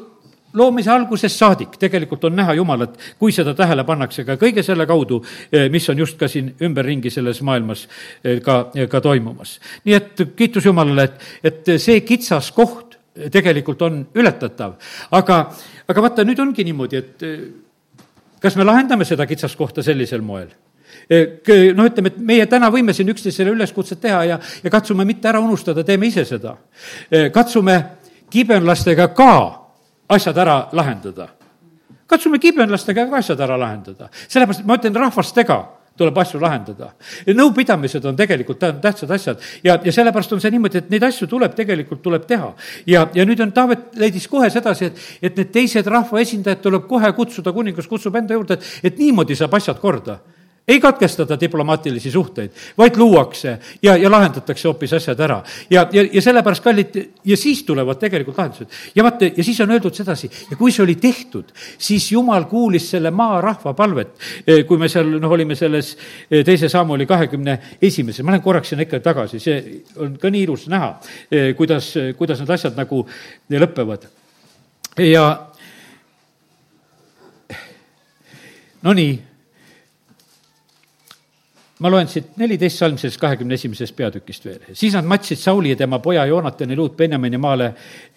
[0.53, 5.19] loomise algusest saadik tegelikult on näha Jumalat, kui seda tähele pannakse ka kõige selle kaudu,
[5.51, 7.88] eh, mis on just ka siin ümberringi selles maailmas
[8.23, 9.57] eh, ka, ka toimumas.
[9.86, 12.97] nii et kiitus Jumalale, et, et see kitsas koht
[13.31, 14.77] tegelikult on ületatav.
[15.12, 15.41] aga,
[15.88, 17.43] aga vaata, nüüd ongi niimoodi, et eh,
[18.39, 20.49] kas me lahendame seda kitsaskohta sellisel moel?
[21.07, 25.39] noh, ütleme, et meie täna võime siin üksteisele üleskutset teha ja, ja katsume mitte ära
[25.43, 26.55] unustada, teeme ise seda.
[27.36, 27.75] katsume
[28.31, 29.66] kibenlastega ka
[30.09, 31.27] asjad ära lahendada.
[32.07, 35.57] katsume kibenlastega ka asjad ära lahendada, sellepärast ma ütlen rahvastega
[35.97, 36.91] tuleb asju lahendada.
[37.27, 41.55] nõupidamised on tegelikult tähtsad asjad ja, ja sellepärast on see niimoodi, et neid asju tuleb,
[41.57, 42.53] tegelikult tuleb teha.
[42.85, 47.11] ja, ja nüüd on, Taavet leidis kohe sedasi, et, et need teised rahvaesindajad tuleb kohe
[47.17, 50.19] kutsuda, kuningas kutsub enda juurde, et, et niimoodi saab asjad korda
[50.67, 55.43] ei katkestata diplomaatilisi suhteid, vaid luuakse ja, ja lahendatakse hoopis asjad ära.
[55.69, 58.67] ja, ja, ja sellepärast, kallid, ja siis tulevad tegelikult lahendused.
[58.95, 62.89] ja vaata, ja siis on öeldud sedasi, ja kui see oli tehtud, siis jumal kuulis
[62.91, 64.12] selle maarahva palvet.
[64.47, 65.93] E, kui me seal, noh, olime selles
[66.30, 69.62] e, teise sammuli kahekümne esimeses, ma lähen korraks sinna ikka tagasi, see
[70.03, 70.91] on ka nii ilus näha,
[71.32, 73.06] e, kuidas, kuidas need asjad nagu
[73.56, 74.10] lõpevad.
[74.99, 75.23] ja
[78.84, 79.15] no nii
[81.79, 84.59] ma loen siit neliteist salm sellest kahekümne esimesest peatükist veel.
[84.73, 87.73] siis nad matsid Sauli ja tema poja Joonatani luud Benjamini maale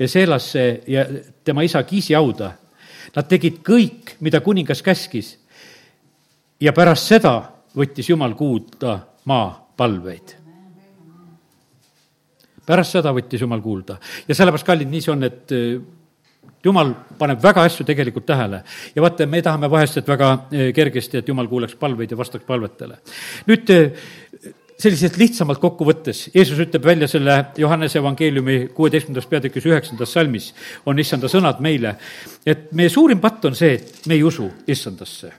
[0.07, 1.05] Seelasse ja
[1.45, 2.53] tema isa Kiisi hauda.
[3.17, 5.39] Nad tegid kõik, mida kuningas käskis.
[6.61, 7.35] ja pärast seda
[7.77, 10.37] võttis Jumal kuulda maa palveid.
[12.67, 15.53] pärast seda võttis Jumal kuulda ja sellepärast, kallid, nii see on, et
[16.65, 18.63] jumal paneb väga asju tegelikult tähele
[18.95, 22.45] ja vaata, me tahame vahest, et väga eh, kergesti, et jumal kuuleks palveid ja vastaks
[22.49, 22.99] palvetele.
[23.49, 24.11] nüüd eh,
[24.81, 30.51] selliselt lihtsamalt kokku võttes, Jeesus ütleb välja selle Johannese evangeeliumi kuueteistkümnendas peatükis üheksandas salmis,
[30.89, 31.97] on issanda sõnad meile,
[32.47, 35.33] et meie suurim patt on see, et me ei usu issandasse.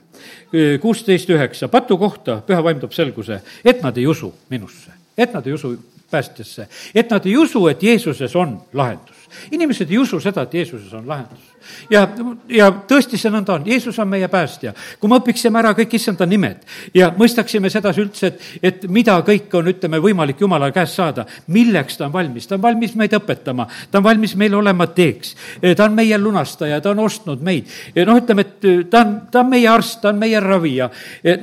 [0.80, 5.46] kuusteist üheksa, patu kohta püha vaim toob selguse, et nad ei usu minusse, et nad
[5.46, 5.74] ei usu
[6.10, 10.92] päästjasse, et nad ei usu, et Jeesuses on lahendus inimesed ei usu seda, et Jeesuses
[10.96, 11.51] on lahendus
[11.90, 12.06] ja,
[12.48, 14.74] ja tõesti see nõnda on, Jeesus on meie päästja.
[15.00, 16.62] kui me õpiksime ära kõik issanda nimed
[16.94, 21.98] ja mõistaksime sedasi üldse, et, et mida kõike on, ütleme, võimalik Jumala käest saada, milleks
[21.98, 25.34] ta on valmis, ta on valmis meid õpetama, ta on valmis meile olema teeks,
[25.76, 27.70] ta on meie lunastaja, ta on ostnud meid.
[27.96, 30.90] noh, ütleme, et ta on, ta on meie arst, ta on meie ravija.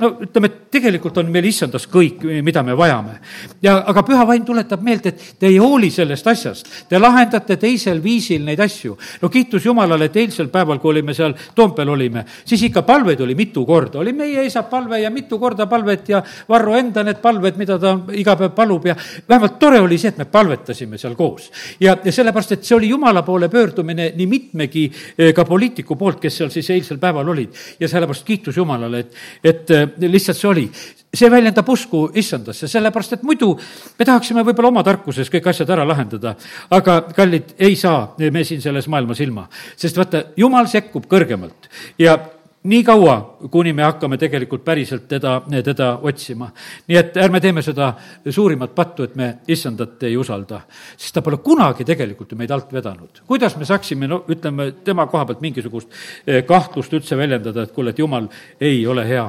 [0.00, 3.18] no ütleme, et tegelikult on meil issandas kõik, mida me vajame.
[3.62, 8.02] ja, aga püha vaim tuletab meelde, et te ei hooli sellest asjast, te lahendate teisel
[8.02, 8.96] viisil neid asju.
[9.22, 13.36] no kiitus Jumalale, et eilsel päeval, kui olime seal Toompeal olime, siis ikka palveid oli
[13.38, 17.58] mitu korda, oli meie isa palve ja mitu korda palvet ja Varro enda need palved,
[17.60, 18.96] mida ta iga päev palub ja
[19.28, 21.50] vähemalt tore oli see, et me palvetasime seal koos.
[21.80, 26.20] ja, ja sellepärast, et see oli Jumala poole pöördumine nii mitmegi eh, ka poliitiku poolt,
[26.20, 27.54] kes seal siis eilsel päeval olid.
[27.80, 30.66] ja sellepärast kiitus Jumalale, et, et eh, lihtsalt see oli
[31.14, 33.50] see väljendab usku issandasse, sellepärast et muidu
[33.98, 36.36] me tahaksime võib-olla oma tarkuses kõik asjad ära lahendada,
[36.70, 39.48] aga kallid, ei saa me siin selles maailmas ilma.
[39.76, 41.66] sest vaata, jumal sekkub kõrgemalt
[41.98, 42.18] ja
[42.62, 43.14] nii kaua,
[43.50, 46.50] kuni me hakkame tegelikult päriselt teda, teda otsima.
[46.86, 47.94] nii et ärme teeme seda
[48.28, 50.60] suurimat pattu, et me issandat ei usalda,
[50.96, 53.24] sest ta pole kunagi tegelikult ju meid alt vedanud.
[53.26, 55.88] kuidas me saaksime, no ütleme, tema koha pealt mingisugust
[56.26, 58.28] eh, kahtlust üldse väljendada, et kuule, et jumal
[58.60, 59.26] ei ole hea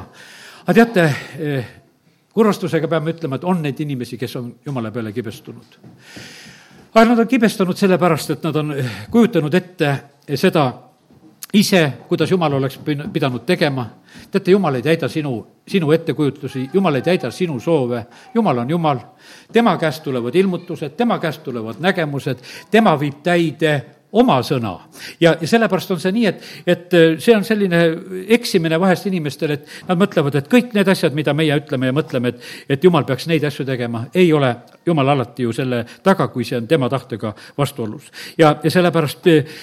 [0.61, 1.65] aga teate, eh,
[2.33, 5.77] kurvastusega peame ütlema, et on neid inimesi, kes on jumala peale kibestunud.
[6.93, 9.95] aga nad on kibestunud sellepärast, et nad on eh, kujutanud ette
[10.35, 10.71] seda
[11.53, 12.79] ise, kuidas jumal oleks
[13.13, 13.89] pidanud tegema.
[14.31, 18.99] teate, jumal ei täida sinu, sinu ettekujutlusi, jumal ei täida sinu soove, jumal on jumal.
[19.51, 22.37] tema käest tulevad ilmutused, tema käest tulevad nägemused,
[22.71, 24.73] tema viib täide oma sõna.
[25.19, 27.81] ja, ja sellepärast on see nii, et, et äh, see on selline
[28.37, 32.33] eksimine vahest inimestel, et nad mõtlevad, et kõik need asjad, mida meie ütleme ja mõtleme,
[32.33, 34.53] et, et jumal peaks neid asju tegema, ei ole
[34.85, 38.11] jumal alati ju selle taga, kui see on tema tahtega vastuolus.
[38.37, 39.57] ja, ja sellepärast äh,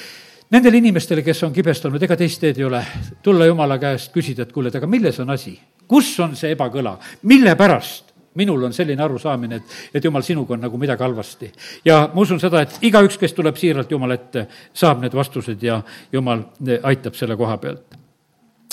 [0.51, 2.83] nendele inimestele, kes on kibestunud, ega teist teed ei ole,
[3.23, 5.59] tulla jumala käest, küsida, et kuule, et aga milles on asi?
[5.89, 8.08] kus on see ebakõla, mille pärast
[8.39, 11.53] minul on selline arusaamine, et, et jumal, sinuga on nagu midagi halvasti.
[11.85, 15.81] ja ma usun seda, et igaüks, kes tuleb siiralt Jumala ette, saab need vastused ja
[16.13, 16.45] Jumal
[16.83, 17.99] aitab selle koha pealt.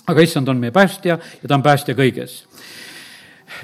[0.07, 2.43] aga issand on meie päästja ja ta on päästja kõiges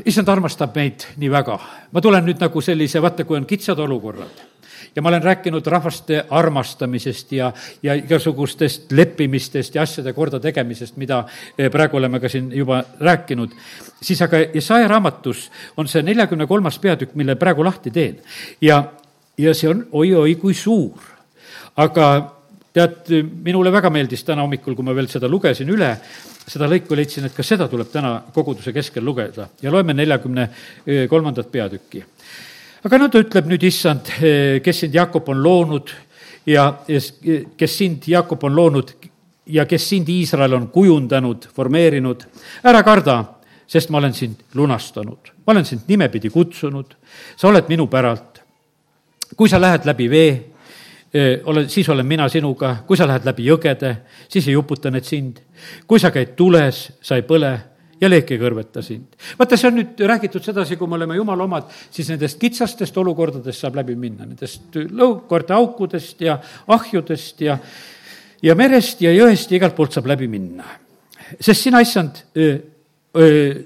[0.05, 1.59] issand armastab meid nii väga.
[1.91, 4.50] ma tulen nüüd nagu sellise, vaata, kui on kitsad olukorrad
[4.95, 7.51] ja ma olen rääkinud rahvaste armastamisest ja,
[7.83, 11.23] ja igasugustest leppimistest ja asjade kordategemisest, mida
[11.57, 13.55] eh, praegu oleme ka siin juba rääkinud,
[14.01, 18.19] siis aga Jesaja raamatus on see neljakümne kolmas peatükk, mille praegu lahti teen.
[18.61, 18.83] ja,
[19.37, 20.99] ja see on oi-oi kui suur.
[21.75, 22.07] aga
[22.73, 23.07] tead,
[23.43, 25.95] minule väga meeldis täna hommikul, kui ma veel seda lugesin üle,
[26.47, 30.49] seda lõiku leidsin, et ka seda tuleb täna koguduse keskel lugeda ja loeme neljakümne
[31.09, 32.03] kolmandat peatükki
[32.83, 34.09] aga no ta ütleb nüüd, issand,
[34.63, 35.91] kes sind, Jakob, on loonud
[36.45, 36.65] ja,
[37.57, 38.93] kes sind, Jakob, on loonud,
[39.51, 42.25] ja kes sind, Iisrael, on kujundanud, formeerinud.
[42.63, 43.17] ära karda,
[43.67, 45.33] sest ma olen sind lunastanud.
[45.45, 46.95] ma olen sind nimepidi kutsunud,
[47.35, 48.41] sa oled minu päralt.
[49.37, 50.31] kui sa lähed läbi vee,
[51.45, 53.95] ole, siis olen mina sinuga, kui sa lähed läbi jõgede,
[54.29, 55.39] siis ei uputa need sind.
[55.87, 57.59] kui sa käid tules, sa ei põle
[58.01, 59.15] ja leek ei kõrveta sind.
[59.39, 63.65] vaata, see on nüüd räägitud sedasi, kui me oleme jumala omad, siis nendest kitsastest olukordadest
[63.65, 67.57] saab läbi minna, nendest lõukorte aukudest ja ahjudest ja,
[68.41, 70.65] ja merest ja jõest ja igalt poolt saab läbi minna.
[71.39, 72.23] sest sina, issand,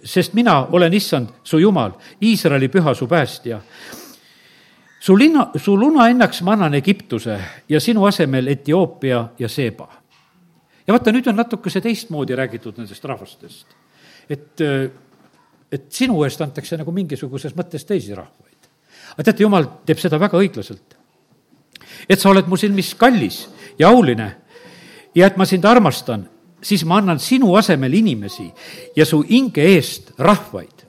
[0.04, 3.62] sest mina olen issand, su jumal, Iisraeli püha, su päästja
[5.06, 7.38] su linna, su lunahinnaks ma annan Egiptuse
[7.70, 9.88] ja sinu asemel Etioopia ja Seeba.
[10.88, 13.68] ja vaata, nüüd on natukese teistmoodi räägitud nendest rahvastest.
[14.30, 14.62] Et,
[15.72, 18.70] et sinu eest antakse nagu mingisuguses mõttes teisi rahvaid.
[19.14, 20.96] aga teate, jumal teeb seda väga õiglaselt.
[22.10, 23.46] et sa oled mu silmis kallis
[23.80, 24.36] ja auline
[25.16, 26.28] ja et ma sind armastan,
[26.62, 28.52] siis ma annan sinu asemel inimesi
[28.96, 30.86] ja su hinge eest rahvaid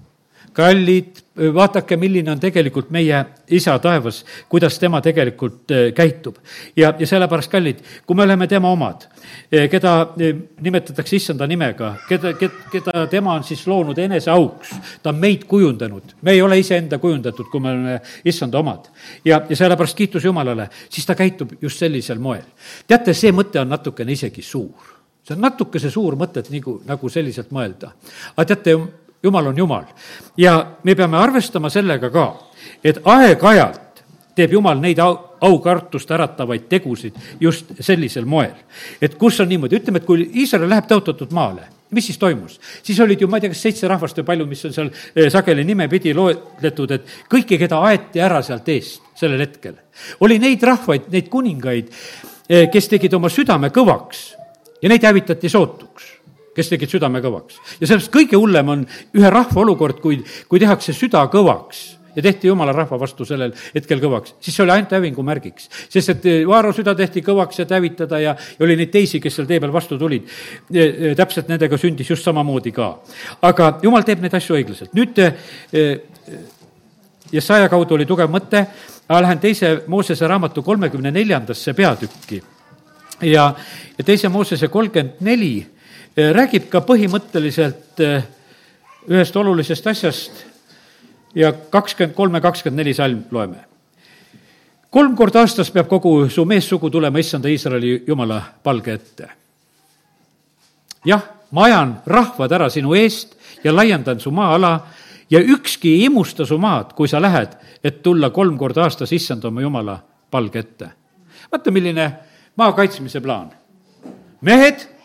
[0.56, 3.18] kallid, vaadake, milline on tegelikult meie
[3.52, 6.36] isa taevas, kuidas tema tegelikult äh, käitub.
[6.76, 9.06] ja, ja sellepärast, kallid, kui me oleme tema omad,
[9.52, 12.34] äh, keda äh, nimetatakse issanda nimega, keda,
[12.72, 17.50] keda tema on siis loonud eneseauks, ta on meid kujundanud, me ei ole iseenda kujundatud,
[17.52, 18.90] kui me oleme issanda omad.
[19.24, 22.44] ja, ja sellepärast kiitus Jumalale, siis ta käitub just sellisel moel.
[22.86, 24.94] teate, see mõte on natukene isegi suur
[25.26, 27.92] see on natukese suur mõte, et nagu, nagu selliselt mõelda.
[28.36, 28.76] aga teate,
[29.22, 29.84] jumal on jumal.
[30.36, 32.26] ja me peame arvestama sellega ka,
[32.84, 34.02] et aeg-ajalt
[34.36, 35.14] teeb jumal neid au,
[35.46, 38.52] aukartust äratavaid tegusid just sellisel moel.
[39.00, 42.60] et kus on niimoodi, ütleme, et kui Iisrael läheb tõotatud maale, mis siis toimus?
[42.82, 45.30] siis olid ju, ma ei tea, kas seitse rahvast või palju, mis on seal eh,
[45.32, 49.78] sageli nimepidi loetletud, et kõiki, keda aeti ära sealt eest sellel hetkel.
[50.20, 51.92] oli neid rahvaid, neid kuningaid,
[52.48, 54.26] eh, kes tegid oma südame kõvaks
[54.82, 56.15] ja neid hävitati sootuks
[56.56, 57.60] kes tegid südame kõvaks.
[57.80, 61.84] ja sellest kõige hullem on ühe rahva olukord, kui, kui tehakse süda kõvaks
[62.16, 65.68] ja tehti jumala rahva vastu sellel hetkel kõvaks, siis see oli ainult hävingu märgiks.
[65.92, 69.36] sest et eh, Vaaro süda tehti kõvaks, et hävitada ja, ja oli neid teisi, kes
[69.36, 70.24] seal tee peal vastu tulid.
[70.72, 72.94] Eh, eh, täpselt nendega sündis just samamoodi ka.
[73.42, 74.96] aga jumal teeb neid asju õiglaselt.
[74.96, 75.20] nüüd
[77.32, 78.66] Jesaja kaudu oli tugev mõte,
[79.10, 82.40] lähen teise Moosese raamatu kolmekümne neljandasse peatükki
[83.22, 83.54] ja,
[83.98, 85.66] ja teise Moosese kolmkümmend neli
[86.16, 88.24] räägib ka põhimõtteliselt eh,
[89.08, 90.44] ühest olulisest asjast
[91.36, 93.64] ja kakskümmend kolm ja kakskümmend neli salm loeme.
[94.90, 99.28] kolm korda aastas peab kogu su meessugu tulema issanda Iisraeli jumala palge ette.
[101.04, 104.86] jah, ma ajan rahvad ära sinu eest ja laiendan su maa-ala
[105.30, 107.52] ja ükski ei imusta su maad, kui sa lähed,
[107.84, 110.00] et tulla kolm korda aastas issanda oma jumala
[110.30, 110.90] palge ette.
[111.52, 112.12] vaata, milline
[112.56, 113.50] maa kaitsmise plaan.
[114.40, 114.95] mehed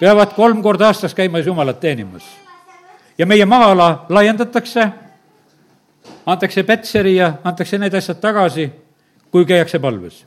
[0.00, 2.24] peavad kolm korda aastas käima Jumalat teenimas.
[3.18, 4.88] ja meie maa-ala laiendatakse,
[6.26, 8.70] antakse Petseri ja antakse need asjad tagasi,
[9.30, 10.24] kui käiakse palves.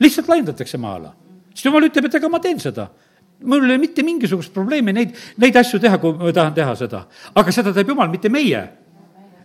[0.00, 1.14] lihtsalt laiendatakse maa-ala.
[1.54, 2.88] siis Jumal ütleb, et ega ma teen seda
[3.44, 7.04] mul ei ole mitte mingisugust probleemi neid, neid asju teha, kui ma tahan teha seda.
[7.34, 8.62] aga seda teeb Jumal, mitte meie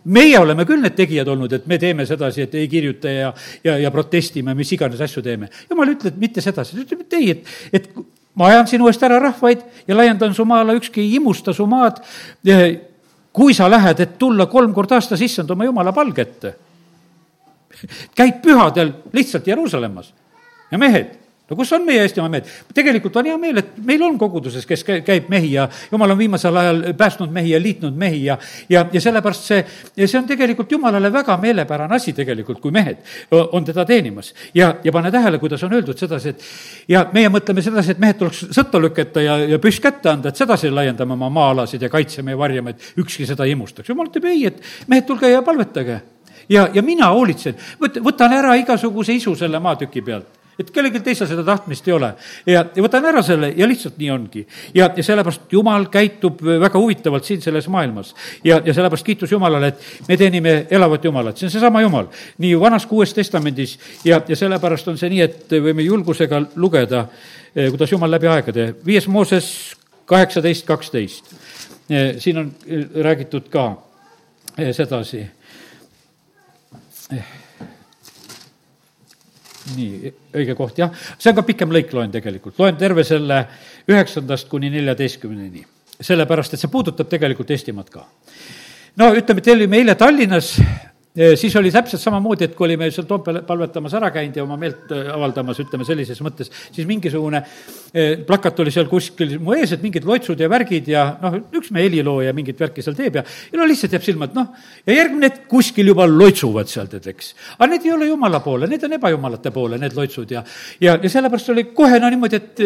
[0.04, 3.32] meie oleme küll need tegijad olnud, et me teeme sedasi, et ei kirjuta ja,
[3.64, 5.50] ja, ja protestime, mis iganes asju teeme.
[5.70, 7.90] jumal ütleb mitte sedasi, ta ütleb, et ei, et, et
[8.34, 12.02] ma ajan sinu eest ära rahvaid ja laiendan su maa-ala, ükski ei imusta su maad.
[13.32, 16.54] kui sa lähed, et tulla kolm korda aastas issand oma jumala palge ette.
[18.14, 20.12] käid pühadel lihtsalt Jeruusalemmas
[20.70, 21.19] ja mehed
[21.50, 22.48] no kus on meie Eestimaa mehed?
[22.74, 26.56] tegelikult on hea meel, et meil on koguduses, kes käib mehi ja jumal on viimasel
[26.56, 28.38] ajal päästnud mehi ja liitnud mehi ja,
[28.70, 29.64] ja, ja sellepärast see,
[30.04, 33.02] see on tegelikult jumalale väga meelepärane asi tegelikult, kui mehed
[33.40, 34.34] on teda teenimas.
[34.54, 36.44] ja, ja pane tähele, kuidas on öeldud sedasi, et
[36.88, 40.38] ja meie mõtleme sedasi, et mehed tuleks sõtta lükata ja, ja püss kätte anda, et
[40.38, 43.88] sedasi laiendame oma maa-alasid ja kaitseme ja varjame, et ükski seda ei imustaks.
[43.88, 46.00] jumal ütleb ei, et mehed, tulge ja palvetage
[46.48, 51.28] ja, ja mina hoolitsen, võt-, võtan ära igasuguse isu selle maatüki pealt et kellelgi teisel
[51.30, 52.10] seda tahtmist ei ole.
[52.46, 54.44] ja, ja võtan ära selle ja lihtsalt nii ongi.
[54.74, 58.14] ja, ja sellepärast Jumal käitub väga huvitavalt siin selles maailmas.
[58.44, 62.10] ja, ja sellepärast kiitus Jumalale, et me teenime elavat Jumalat, see on seesama Jumal.
[62.38, 67.06] nii Vanas kui Uues Testamendis ja, ja sellepärast on see nii, et võime julgusega lugeda,
[67.54, 69.50] eh, kuidas Jumal läbi aegade, viies Mooses
[70.10, 71.34] kaheksateist, kaksteist.
[71.90, 73.70] Eh, siin on eh, räägitud ka
[74.76, 75.24] sedasi
[79.76, 80.92] nii, õige koht, jah.
[81.18, 83.42] see on ka pikem lõik, loen tegelikult, loen terve selle
[83.90, 85.66] üheksandast kuni neljateistkümneni.
[86.00, 88.06] sellepärast, et see puudutab tegelikult Eestimaad ka.
[88.96, 90.54] no ütleme, et olime eile Tallinnas
[91.14, 94.92] siis oli täpselt samamoodi, et kui olime seal Toompeal palvetamas ära käinud ja oma meelt
[94.94, 97.40] avaldamas, ütleme sellises mõttes, siis mingisugune
[98.28, 101.88] plakat oli seal kuskil mu ees, et mingid loitsud ja värgid ja noh, üks meie
[101.88, 104.54] helilooja mingit värki seal teeb ja, ja no lihtsalt jääb silma, et noh,
[104.86, 107.34] ja järgmine hetk kuskil juba loitsuvad seal, tead, eks.
[107.58, 110.44] aga need ei ole jumala poole, need on ebajumalate poole, need loitsud ja,
[110.78, 112.64] ja, ja sellepärast oli kohe no niimoodi, et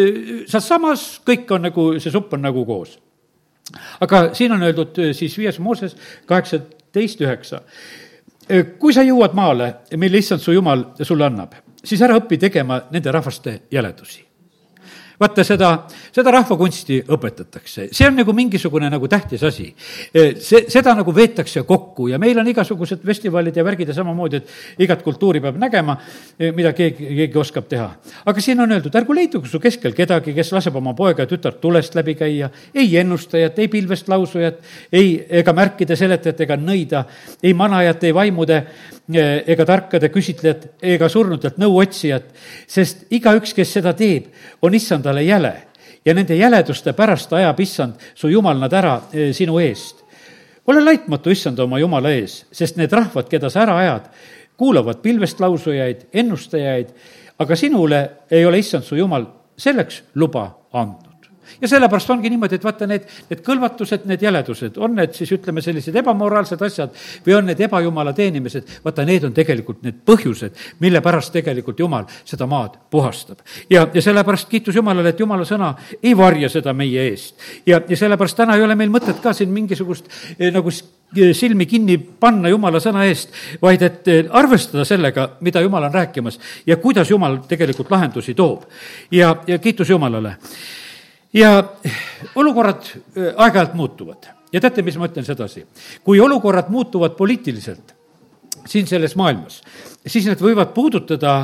[0.52, 2.98] sealsamas kõik on nagu, see supp on nagu koos.
[4.04, 5.96] aga siin on öeldud siis viies Mooses
[6.28, 7.64] kaheksateist üheksa
[8.78, 11.54] kui sa jõuad maale, mille issand su jumal sulle annab,
[11.84, 14.23] siis ära õpi tegema nende rahvaste jäledusi
[15.20, 15.70] vaata, seda,
[16.14, 19.68] seda rahvakunsti õpetatakse, see on nagu mingisugune nagu tähtis asi.
[20.12, 24.82] see, seda nagu veetakse kokku ja meil on igasugused festivalid ja värgid ja samamoodi, et
[24.86, 25.96] igat kultuuri peab nägema,
[26.56, 27.88] mida keegi, keegi oskab teha.
[28.26, 31.60] aga siin on öeldud, ärgu leidugu su keskel kedagi, kes laseb oma poega ja tütart
[31.62, 34.60] tulest läbi käia, ei ennustajat, ei pilvest lausujat,
[34.92, 37.04] ei, ega märkide seletajat ega nõida,
[37.42, 38.62] ei manajat, ei vaimude
[39.12, 42.30] ega tarkade küsitlejat ega surnutelt nõu otsijat,
[42.66, 44.30] sest igaüks, kes seda teeb,
[44.62, 45.52] on issandale jäle
[46.04, 50.02] ja nende jäleduste pärast ajab issand su jumal nad ära e, sinu eest.
[50.66, 54.10] ole laitmatu issanda oma jumala ees, sest need rahvad, keda sa ära ajad,
[54.56, 56.94] kuulavad pilvest lausujaid, ennustajaid,
[57.38, 61.13] aga sinule ei ole issand su jumal selleks luba andnud
[61.60, 65.62] ja sellepärast ongi niimoodi, et vaata, need, need kõlvatused, need jäledused, on need siis ütleme,
[65.64, 66.94] sellised ebamoraalsed asjad
[67.26, 72.08] või on need ebajumala teenimised, vaata, need on tegelikult need põhjused, mille pärast tegelikult Jumal
[72.24, 73.44] seda maad puhastab.
[73.70, 77.34] ja, ja sellepärast kiitus Jumalale, et Jumala sõna ei varja seda meie eest.
[77.66, 80.70] ja, ja sellepärast täna ei ole meil mõtet ka siin mingisugust eh, nagu
[81.32, 86.40] silmi kinni panna Jumala sõna eest, vaid et eh, arvestada sellega, mida Jumal on rääkimas
[86.66, 88.64] ja kuidas Jumal tegelikult lahendusi toob.
[89.10, 90.36] ja, ja kiitus Jumalale
[91.34, 91.56] ja
[92.34, 95.66] olukorrad äh, aeg-ajalt muutuvad ja teate, mis ma ütlen sedasi?
[96.04, 97.94] kui olukorrad muutuvad poliitiliselt
[98.68, 99.60] siin selles maailmas,
[100.06, 101.34] siis need võivad puudutada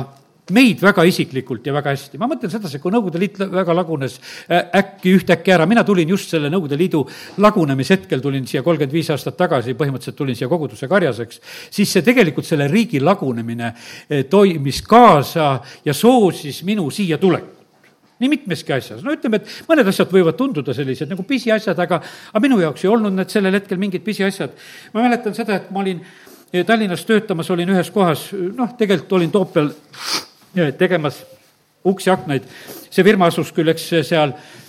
[0.51, 2.17] meid väga isiklikult ja väga hästi.
[2.19, 4.17] ma mõtlen sedasi, kui Nõukogude Liit väga lagunes
[4.49, 7.03] äh, äkki ühtäkki ära, mina tulin just selle Nõukogude Liidu
[7.43, 12.47] lagunemishetkel, tulin siia kolmkümmend viis aastat tagasi, põhimõtteliselt tulin siia koguduse karjaseks, siis see tegelikult,
[12.47, 15.53] selle riigi lagunemine äh, toimis kaasa
[15.85, 17.60] ja soosis minu siia tulekut
[18.21, 22.43] nii mitmeski asjas, no ütleme, et mõned asjad võivad tunduda sellised nagu pisiasjad, aga, aga
[22.43, 24.55] minu jaoks ei olnud need sellel hetkel mingid pisiasjad.
[24.93, 26.01] ma mäletan seda, et ma olin
[26.53, 31.23] eh, Tallinnas töötamas, olin ühes kohas, noh, tegelikult olin Toompeal eh, tegemas
[31.85, 32.45] uksi-aknaid,
[32.93, 34.60] see firma asus küll, eks seal Eh,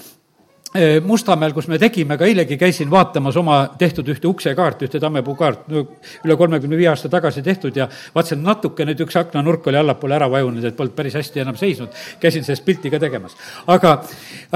[1.04, 5.82] Mustamäel, kus me tegime, ka eilegi käisin vaatamas oma tehtud ühte uksekaarti, ühte tammepuukaart, no
[6.24, 10.30] üle kolmekümne viie aasta tagasi tehtud ja vaatasin, natuke nüüd üks aknanurk oli allapoole ära
[10.32, 11.92] vajunud, et polnud päris hästi enam seisnud.
[12.20, 13.36] käisin sellest pilti ka tegemas.
[13.66, 13.98] aga,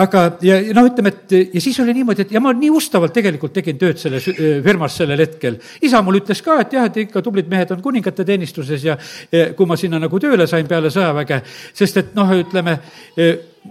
[0.07, 3.53] aga ja noh, ütleme, et ja siis oli niimoodi, et ja ma nii ustavalt tegelikult
[3.53, 4.25] tegin tööd selles
[4.65, 5.61] firmas sellel hetkel.
[5.83, 8.97] isa mul ütles ka, et jah, et ikka tublid mehed on kuningate teenistuses ja,
[9.33, 11.43] ja kui ma sinna nagu tööle sain peale sõjaväge,
[11.77, 12.81] sest et noh, ütleme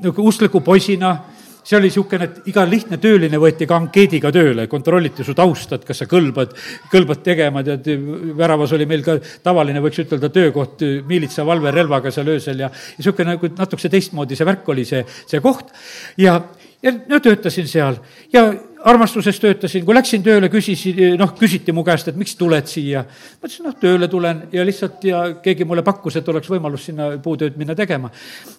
[0.04, 1.18] nagu uskliku poisina
[1.66, 5.88] see oli niisugune, et iga lihtne tööline võeti ka ankeediga tööle, kontrolliti su tausta, et
[5.88, 6.54] kas sa kõlbad,
[6.92, 7.90] kõlbad tegema, tead,
[8.38, 13.34] väravas oli meil ka tavaline, võiks ütelda, töökoht, miilitsavalve relvaga seal öösel ja, ja niisugune
[13.34, 15.74] nagu natukese teistmoodi see värk oli, see, see koht.
[16.22, 16.38] ja,
[16.86, 17.98] ja no töötasin seal
[18.34, 18.46] ja
[18.86, 23.02] armastuses töötasin, kui läksin tööle, küsisin, noh, küsiti mu käest, et miks tuled siia.
[23.06, 27.16] ma ütlesin, noh, tööle tulen ja lihtsalt ja keegi mulle pakkus, et oleks võimalus sinna
[27.24, 28.12] puutööd minna tegema.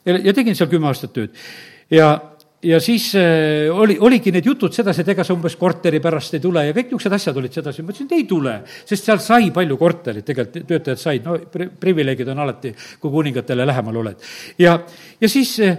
[0.06, 1.36] ja tegin seal kümme aastat tööd.
[1.90, 2.16] ja
[2.66, 6.42] ja siis äh, oli, oligi need jutud sedasi, et ega sa umbes korteri pärast ei
[6.42, 9.50] tule ja kõik niisugused asjad olid sedasi, ma ütlesin, et ei tule, sest seal sai
[9.54, 14.26] palju korterit, tegelikult töötajad said, no pri-, privileegid on alati, kui kuningatele lähemal oled.
[14.58, 14.78] ja,
[15.20, 15.78] ja siis äh,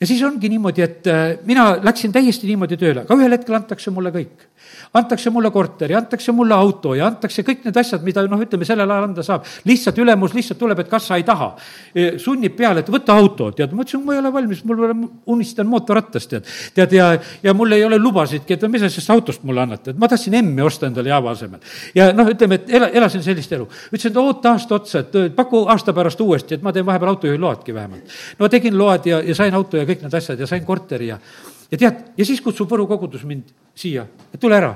[0.00, 3.94] ja siis ongi niimoodi, et äh, mina läksin täiesti niimoodi tööle, aga ühel hetkel antakse
[3.94, 4.48] mulle kõik
[4.94, 8.90] antakse mulle korteri, antakse mulle auto ja antakse kõik need asjad, mida noh, ütleme sellel
[8.90, 9.46] ajal anda saab.
[9.66, 11.50] lihtsalt ülemus lihtsalt tuleb, et kas sa ei taha.
[11.94, 14.96] E, sunnib peale, et võta auto, tead, ma ütlesin, ma ei ole valmis, mul pole,
[15.34, 16.52] unistan mootorrattast, tead.
[16.76, 17.08] tead, ja,
[17.42, 20.62] ja mul ei ole lubasidki, et mis asjast autost mulle annate, et ma tahtsin M-i
[20.64, 21.60] osta endale Java asemel.
[21.94, 23.66] ja noh, ütleme, et ela, elasin sellist elu.
[23.90, 27.40] ütlesin, et oota aasta otsa, et paku aasta pärast uuesti, et ma teen vahepeal autojuhi
[27.40, 28.14] loadki vähemalt.
[28.38, 31.20] no tegin load ja, ja sain auto ja kõik need asjad ja sain korteri ja
[31.70, 34.74] ja tead, ja siis kutsub Võru kogudus mind siia, et tule ära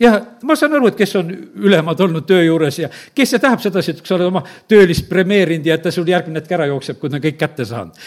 [0.00, 0.14] ja
[0.46, 1.30] ma saan aru, et kes on
[1.66, 5.66] ülemad olnud töö juures ja kes see tahab sedasi, et sa oled oma töölist premeerinud
[5.66, 8.04] ja et ta sul järgmine hetk ära jookseb, kui ta on kõik kätte saanud.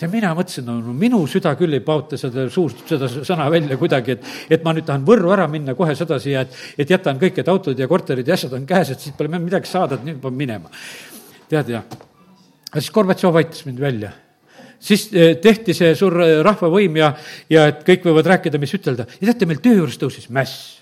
[0.00, 4.14] ja mina mõtlesin, no, minu süda küll ei paota seda suust, seda sõna välja kuidagi,
[4.14, 7.40] et, et ma nüüd tahan Võrru ära minna kohe sedasi ja et, et jätan kõik,
[7.42, 10.22] et autod ja korterid ja asjad on käes, et siis pole midagi saada, et nüüd
[10.22, 10.70] pean minema.
[11.48, 11.82] tead, ja.
[12.70, 14.14] aga siis Gorbatšov aitas mind välja
[14.80, 17.12] siis eh, tehti see suur eh, rahvavõim ja,
[17.50, 19.08] ja et kõik võivad rääkida, mis ütelda.
[19.18, 20.78] ja teate, meil töö juures tõusis mäss.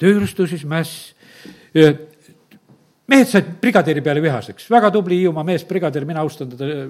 [0.00, 1.12] töö juures tõusis mäss.
[3.06, 6.86] mehed said brigadieri peale vihaseks, väga tubli Hiiumaa mees, brigadir, mina austan teda,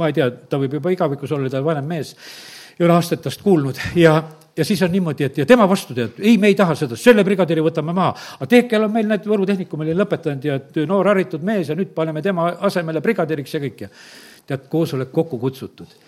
[0.00, 2.14] ma ei tea, ta võib juba igavikus olla, ta on vanem mees,
[2.78, 4.16] ei ole aastaid tast kuulnud ja,
[4.56, 7.22] ja siis on niimoodi, et ja tema vastu tead, ei, me ei taha seda, selle
[7.26, 8.14] brigadieri võtame maha.
[8.38, 11.92] aga Teekel on meil need Võru Tehnikumi oli lõpetanud ja noor haritud mees ja nüüd
[11.94, 13.92] paneme tema asemele brigadieriks ja kõik ja
[14.46, 16.00] tead, koosolek kokku kutsutud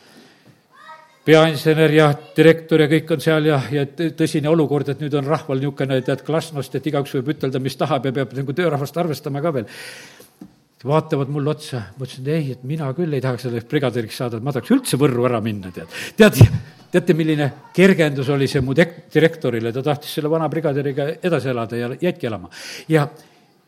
[1.27, 5.59] peainsener ja direktor ja kõik on seal ja, ja tõsine olukord, et nüüd on rahval
[5.59, 9.53] niisugune tead glasnost, et igaüks võib ütelda, mis tahab ja peab nagu töörahvast arvestama ka
[9.59, 9.67] veel.
[10.87, 14.45] vaatavad mulle otsa, ma ütlesin, ei, et mina küll ei tahaks selleks brigaderiks saada, et
[14.47, 15.97] ma tahaks üldse Võrru ära minna, tead.
[16.17, 16.39] tead,
[16.93, 21.81] teate, milline kergendus oli see mu dek-, direktorile, ta tahtis selle vana brigaderiga edasi elada
[21.81, 22.53] ja jätki elama.
[22.89, 23.09] ja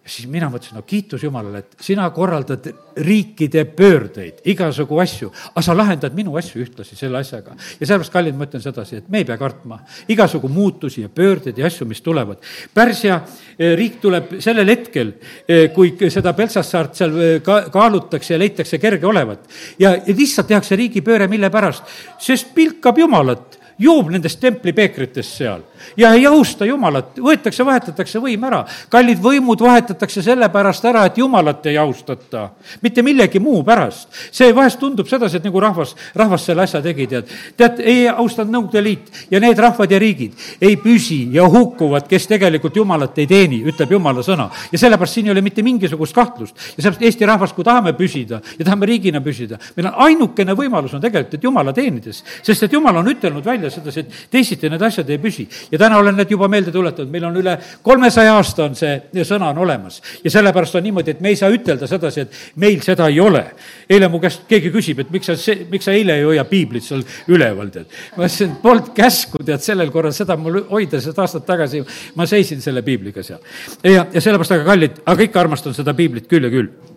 [0.09, 2.65] siis mina mõtlesin, no kiitus Jumalale, et sina korraldad
[3.05, 7.55] riikide pöördeid, igasugu asju, aga sa lahendad minu asju ühtlasi selle asjaga.
[7.57, 11.59] ja sellepärast, kallid, ma ütlen sedasi, et me ei pea kartma igasugu muutusi ja pöördeid
[11.59, 12.41] ja asju, mis tulevad.
[12.75, 13.21] Pärsia
[13.59, 15.13] eh, riik tuleb sellel hetkel,
[15.49, 19.47] eh, kui seda Peltsassaart seal eh, ka kaalutakse ja leitakse kerge olevat.
[19.79, 21.85] ja, ja lihtsalt tehakse riigipööre, mille pärast?
[22.19, 25.62] sest pilkab Jumalat joob nendest templipeekritest seal
[25.97, 28.64] ja ei austa Jumalat, võetakse, vahetatakse võim ära.
[28.89, 32.51] kallid võimud vahetatakse sellepärast ära, et Jumalat ei austata,
[32.83, 34.09] mitte millegi muu pärast.
[34.33, 37.29] see vahest tundub sedasi, et nagu rahvas, rahvas selle asja tegi, tead.
[37.57, 42.26] tead, ei austanud Nõukogude Liit ja need rahvad ja riigid ei püsi ja hukkuvad, kes
[42.26, 44.51] tegelikult Jumalat ei teeni, ütleb Jumala sõna.
[44.72, 46.57] ja sellepärast siin ei ole mitte mingisugust kahtlust.
[46.76, 50.95] ja sellepärast Eesti rahvas, kui tahame püsida ja tahame riigina püsida, meil on ainukene võimalus
[50.95, 54.83] on tegelikult, et Jumala teenides, sest et Jumal on ütelnud välja sedasi, et teisiti need
[54.83, 58.66] asjad ei püsi ja täna olen need juba meelde tuletanud, meil on üle kolmesaja aasta
[58.69, 60.01] on see sõna on olemas.
[60.25, 63.45] ja sellepärast on niimoodi, et me ei saa ütelda sedasi, et meil seda ei ole.
[63.91, 66.85] eile mu käest keegi küsib, et miks sa see, miks sa eile ei hoia piiblit
[66.85, 67.89] seal üleval, tead.
[68.16, 71.83] ma ütlesin, polnud käsku, tead, sellel korral seda mul hoida, sest aastad tagasi
[72.19, 73.43] ma seisin selle piibliga seal.
[73.83, 76.97] ja, ja sellepärast, aga kallid, aga ikka armastan seda piiblit küll ja küll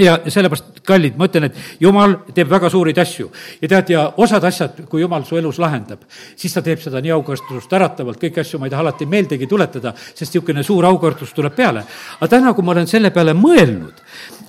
[0.00, 3.28] ja sellepärast, kallid, ma ütlen, et jumal teeb väga suuri asju
[3.60, 7.12] ja tead, ja osad asjad, kui jumal su elus lahendab, siis ta teeb seda nii
[7.12, 11.56] aukartust äratavalt, kõiki asju ma ei taha alati meeldegi tuletada, sest niisugune suur aukartus tuleb
[11.56, 11.84] peale.
[12.18, 14.00] aga täna, kui ma olen selle peale mõelnud,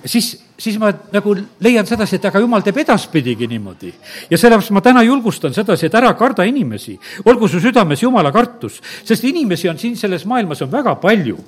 [0.04, 3.92] siis, siis ma nagu leian sedasi, et aga jumal teeb edaspidigi niimoodi.
[4.30, 8.80] ja sellepärast ma täna julgustan sedasi, et ära karda inimesi, olgu su südames jumala kartus,
[9.04, 11.38] sest inimesi on siin selles maailmas on väga palju.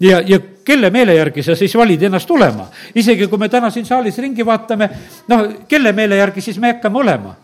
[0.00, 2.68] ja, ja kelle meele järgi sa siis valid ennast olema?
[2.94, 4.90] isegi kui me täna siin saalis ringi vaatame,
[5.28, 7.36] noh, kelle meele järgi siis me hakkame olema?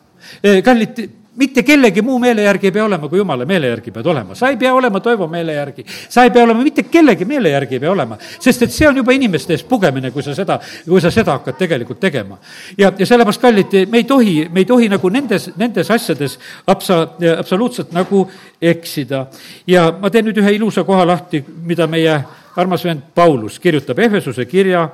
[0.64, 4.34] kallid, mitte kellegi muu meele järgi ei pea olema, kui jumala meele järgi pead olema.
[4.34, 7.78] sa ei pea olema Toivo meele järgi, sa ei pea olema mitte kellegi meele järgi
[7.78, 11.00] ei pea olema, sest et see on juba inimeste eest pugemine, kui sa seda, kui
[11.00, 12.38] sa seda hakkad tegelikult tegema.
[12.78, 17.00] ja, ja sellepärast, kallid, me ei tohi, me ei tohi nagu nendes, nendes asjades absa,
[17.38, 18.26] absoluutselt nagu
[18.60, 19.26] eksida.
[19.66, 22.20] ja ma teen nüüd ühe ilusa koha lahti, mida meie
[22.56, 24.88] armas vend Paulus kirjutab Ehesuse kirja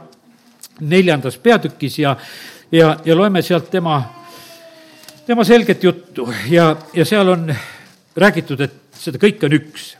[0.80, 2.16] neljandas peatükis ja,
[2.72, 4.02] ja, ja loeme sealt tema
[5.26, 7.54] tema selget juttu ja, ja seal on
[8.16, 9.96] räägitud, et seda kõike on üks.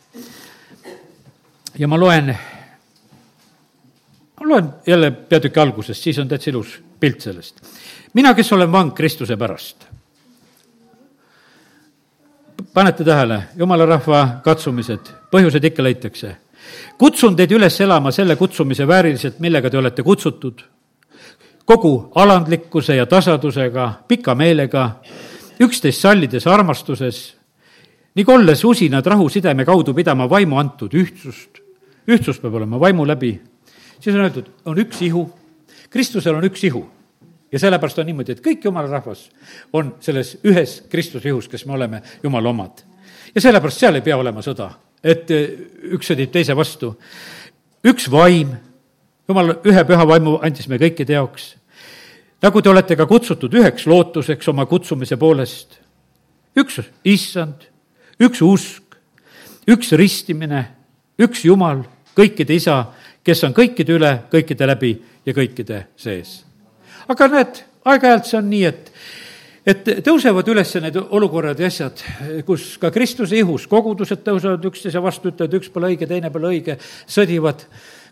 [1.79, 2.31] ja ma loen,
[4.41, 7.61] ma loen jälle peatüki algusest, siis on täitsa ilus pilt sellest.
[8.15, 9.87] mina, kes olen vang Kristuse pärast.
[12.75, 16.37] panete tähele, jumala rahva katsumised, põhjused ikka leitakse.
[16.99, 20.63] kutsun teid üles elama selle kutsumise vääriliselt, millega te olete kutsutud
[21.67, 24.87] kogu alandlikkuse ja tasadusega, pika meelega,
[25.61, 27.21] üksteist sallides armastuses,
[28.17, 31.61] ning olles usinad rahusideme kaudu pidama vaimu antud ühtsust,
[32.09, 33.35] ühtsus peab olema vaimu läbi,
[33.99, 35.27] siis on öeldud, on üks ihu,
[35.91, 36.85] Kristusel on üks ihu
[37.53, 39.27] ja sellepärast on niimoodi, et kõik jumala rahvas
[39.77, 42.83] on selles ühes Kristuse ihus, kes me oleme jumala omad.
[43.35, 44.71] ja sellepärast seal ei pea olema sõda,
[45.03, 46.97] et üks sõdib teise vastu.
[47.85, 48.55] üks vaim
[49.29, 51.55] jumal ühe püha vaimu andis me kõikide jaoks.
[52.43, 55.81] nagu te olete ka kutsutud üheks lootuseks oma kutsumise poolest.
[56.57, 57.69] üks issand,
[58.21, 58.97] üks usk,
[59.69, 60.65] üks ristimine,
[61.19, 61.85] üks Jumal,
[62.17, 62.93] kõikide isa,
[63.25, 64.97] kes on kõikide üle, kõikide läbi
[65.27, 66.45] ja kõikide sees.
[67.09, 68.93] aga näed, aeg-ajalt see on nii, et
[69.67, 72.03] et tõusevad üles need olukorrad ja asjad,
[72.47, 76.77] kus ka Kristuse ihus kogudused tõusevad üksteise vastu, ütlevad, üks pole õige, teine pole õige,
[77.11, 77.65] sõdivad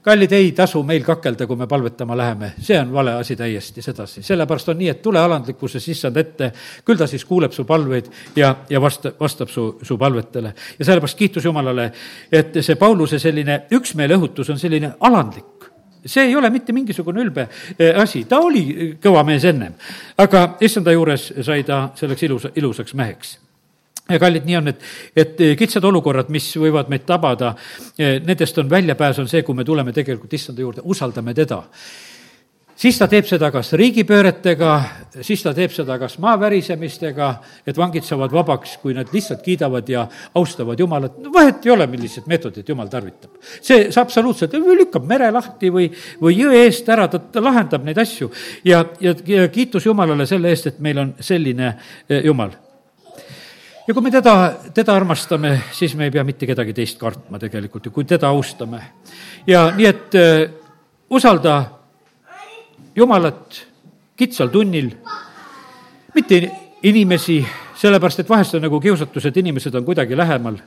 [0.05, 4.22] kallid, ei tasu meil kakelda, kui me palvetama läheme, see on vale asi täiesti sedasi.
[4.22, 6.50] sellepärast on nii, et tule alandlikkuses issand ette,
[6.84, 10.55] küll ta siis kuuleb su palveid ja, ja vasta, vastab su, su palvetele.
[10.78, 11.90] ja sellepärast kiitus Jumalale,
[12.32, 15.70] et see Pauluse selline üksmeele õhutus on selline alandlik
[16.07, 17.48] see ei ole mitte mingisugune ülbe
[17.78, 19.72] eh, asi, ta oli kõva mees ennem,
[20.20, 23.38] aga issanda juures sai ta selleks ilusa, ilusaks meheks.
[24.09, 27.55] Ja kallid, nii on, et, et kitsad olukorrad, mis võivad meid tabada,
[27.98, 31.62] nendest on väljapääs, on see, kui me tuleme tegelikult issanda juurde, usaldame teda.
[32.74, 34.70] Siis ta teeb seda kas riigipööretega,
[35.22, 37.28] siis ta teeb seda kas maa värisemistega,
[37.70, 40.02] et vangid saavad vabaks, kui nad lihtsalt kiidavad ja
[40.34, 43.38] austavad Jumalat, no vahet ei ole, millised meetodid Jumal tarvitab.
[43.61, 45.86] see, see absoluutselt, lükkab mere lahti või,
[46.20, 48.32] või jõe eest ära, ta, ta lahendab neid asju.
[48.66, 51.76] Ja, ja, ja kiitus Jumalale selle eest, et meil on selline
[52.09, 52.59] eh, Jumal
[53.87, 54.35] ja kui me teda,
[54.74, 58.80] teda armastame, siis me ei pea mitte kedagi teist kartma tegelikult ja kui teda austame.
[59.47, 60.51] ja nii, et äh,
[61.11, 61.62] usalda
[62.97, 63.66] Jumalat
[64.16, 64.93] kitsal tunnil,
[66.14, 66.37] mitte
[66.87, 67.41] inimesi,
[67.74, 70.61] sellepärast et vahest on nagu kiusatus, et inimesed on kuidagi lähemal.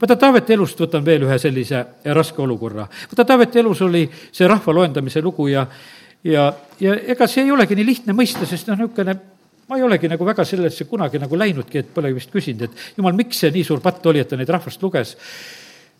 [0.00, 2.86] vaata, Taaveti elust võtan veel ühe sellise raske olukorra.
[2.86, 5.66] vaata, Taaveti elus oli see rahva loendamise lugu ja
[6.24, 9.16] ja, ja ega see ei olegi nii lihtne mõista, sest noh, niisugune
[9.72, 13.16] ma ei olegi nagu väga sellesse kunagi nagu läinudki, et pole vist küsinud, et jumal,
[13.16, 15.14] miks see nii suur patt oli, et ta neid rahvast luges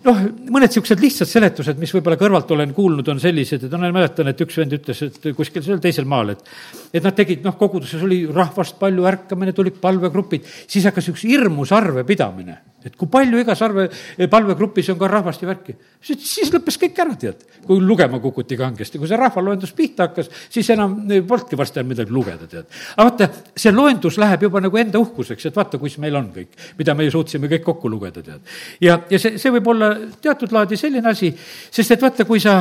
[0.07, 0.23] noh,
[0.53, 4.31] mõned niisugused lihtsad seletused, mis võib-olla kõrvalt olen kuulnud, on sellised, et no ma mäletan,
[4.33, 6.45] et üks vend ütles, et kuskil seal teisel maal, et
[6.93, 11.73] et nad tegid, noh, koguduses oli rahvast palju, ärkamine, tulid palvegrupid, siis hakkas üks hirmus
[11.73, 13.87] arvepidamine et kui palju igas arve,
[14.31, 15.75] palvegrupis on ka rahvast ja värki.
[16.03, 20.71] siis lõppes kõik ära, tead, kui lugema kukuti kangesti, kui see rahvaloendus pihta hakkas, siis
[20.75, 20.97] enam
[21.29, 22.67] polnudki varsti enam midagi lugeda, tead.
[22.97, 26.59] aga vaata, see loendus läheb juba nagu enda uhkuseks, et vaata, kus meil on kõik,
[26.79, 28.55] mida me suutsime kõik kokku lugeda, tead.
[28.83, 29.92] ja, ja see, see võib olla
[30.23, 31.33] teatud laadi selline asi,
[31.71, 32.61] sest et vaata, kui sa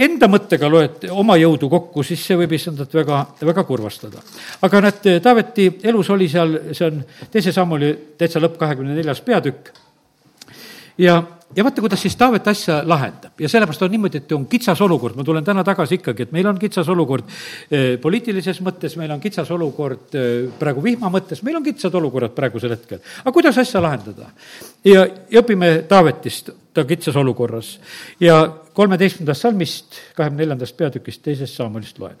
[0.00, 4.22] enda mõttega loed oma jõudu kokku, siis see võib issandat väga, väga kurvastada.
[4.62, 9.20] aga näed, Taaveti elus oli seal, see on teise sammu oli täitsa lõpp, kahekümne neljas
[9.24, 9.72] peatükk,
[10.98, 11.20] ja
[11.56, 15.16] ja vaata, kuidas siis Taavet asja lahendab ja sellepärast on niimoodi, et on kitsas olukord,
[15.18, 19.20] ma tulen täna tagasi ikkagi, et meil on kitsas olukord eh, poliitilises mõttes, meil on
[19.20, 23.02] kitsas olukord eh, praegu vihma mõttes, meil on kitsad olukorrad praegusel hetkel.
[23.24, 24.30] aga kuidas asja lahendada?
[24.84, 27.78] ja, ja õpime Taavetist, ta kitsas olukorras.
[28.20, 28.42] ja
[28.74, 32.18] kolmeteistkümnendast salmist, kahekümne neljandast peatükist, teisest saamulist loen.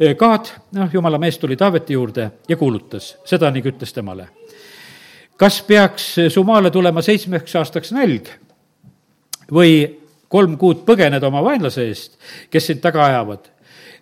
[0.00, 0.48] Eh, Gaad,
[0.78, 4.28] noh, jumala mees tuli Taaveti juurde ja kuulutas, seda ning ütles temale.
[5.36, 8.28] kas peaks su maale tulema seitsmeks aastaks nälg
[9.52, 9.74] või
[10.32, 12.16] kolm kuud põgeneda oma vaenlase eest,
[12.50, 13.46] kes sind taga ajavad,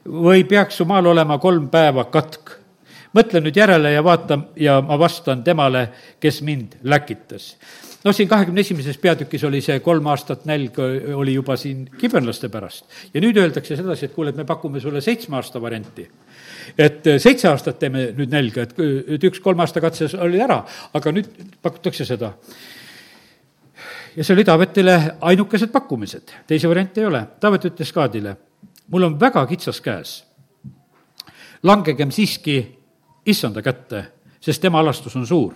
[0.07, 2.57] või peaks su maal olema kolm päeva katk?
[3.11, 5.89] mõtle nüüd järele ja vaata ja ma vastan temale,
[6.23, 7.57] kes mind läkitas
[8.05, 12.85] noh, siin kahekümne esimeses peatükis oli see kolm aastat nälg oli juba siin kibernlaste pärast.
[13.15, 16.09] ja nüüd öeldakse sedasi, et kuule, et me pakume sulle seitsme aasta varianti.
[16.79, 18.75] et seitse aastat teeme nüüd nälga, et,
[19.17, 20.63] et üks kolme aasta katses oli ära,
[20.95, 21.29] aga nüüd
[21.63, 22.35] pakutakse seda
[24.17, 27.23] ja see oli Taavetile ainukesed pakkumised, teisi variante ei ole.
[27.41, 28.37] Taavet ütles Kaadile,
[28.89, 30.25] mul on väga kitsas käes.
[31.63, 32.79] langegem siiski
[33.27, 34.05] issanda kätte,
[34.41, 35.55] sest tema alastus on suur.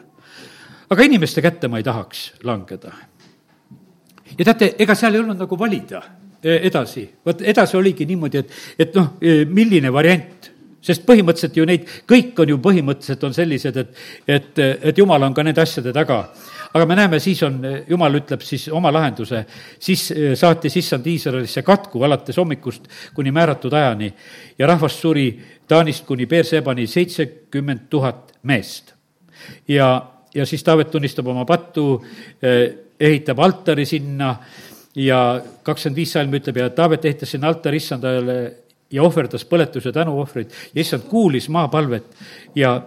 [0.90, 2.92] aga inimeste kätte ma ei tahaks langeda.
[4.38, 6.02] ja teate, ega seal ei olnud nagu valida
[6.42, 10.50] e, edasi, vot edasi oligi niimoodi, et, et noh, e, milline variant
[10.84, 13.96] sest põhimõtteliselt ju neid, kõik on ju põhimõtteliselt on sellised, et,
[14.28, 16.26] et, et jumal on ka nende asjade taga
[16.74, 19.44] aga me näeme, siis on, jumal ütleb siis oma lahenduse,
[19.82, 24.10] siis eh, saatis issand Iisraelisse katku alates hommikust kuni määratud ajani.
[24.58, 25.28] Ja rahvas suri
[25.68, 28.92] Taanist kuni Beersebani seitsekümmend tuhat meest.
[29.68, 32.04] ja, ja siis Taavet tunnistab oma pattu,
[32.42, 34.34] eh, ehitab altari sinna
[34.94, 38.38] ja kakskümmend viis salm ütleb ja Taavet ehitas sinna altari issandale
[38.90, 40.50] ja ohverdas põletuse tänuohvreid.
[40.74, 42.16] Ja issand kuulis maapalvet
[42.54, 42.80] ja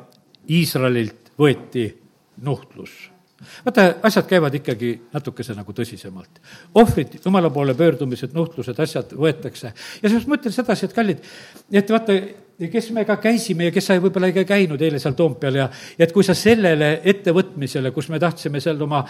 [0.50, 1.94] Iisraelilt võeti
[2.42, 3.17] nuhtlus
[3.66, 6.42] vaata, asjad käivad ikkagi natukese nagu tõsisemalt.
[6.76, 9.74] ohvrid, jumala poole pöördumised, nuhtlused, asjad võetakse.
[10.04, 11.24] ja ma ütlen sedasi, et kallid,
[11.72, 12.18] et vaata,
[12.58, 16.06] kes me ka käisime ja kes sa võib-olla ei käinud eile seal Toompeal ja, ja
[16.08, 19.04] et kui sa sellele ettevõtmisele, kus me tahtsime seal oma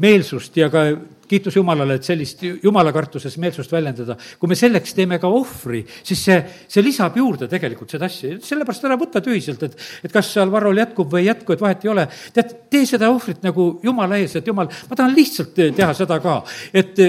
[0.00, 0.86] meelsust ja ka
[1.28, 6.38] kiitus Jumalale, et sellist jumalakartuses meelsust väljendada, kui me selleks teeme ka ohvri, siis see,
[6.68, 10.80] see lisab juurde tegelikult seda asja, sellepärast ära võta tühiselt, et, et kas seal varul
[10.80, 12.06] jätkub või ei jätku, et vahet ei ole.
[12.36, 16.42] tead, tee seda ohvrit nagu Jumala ees, et Jumal, ma tahan lihtsalt teha seda ka,
[16.72, 17.00] et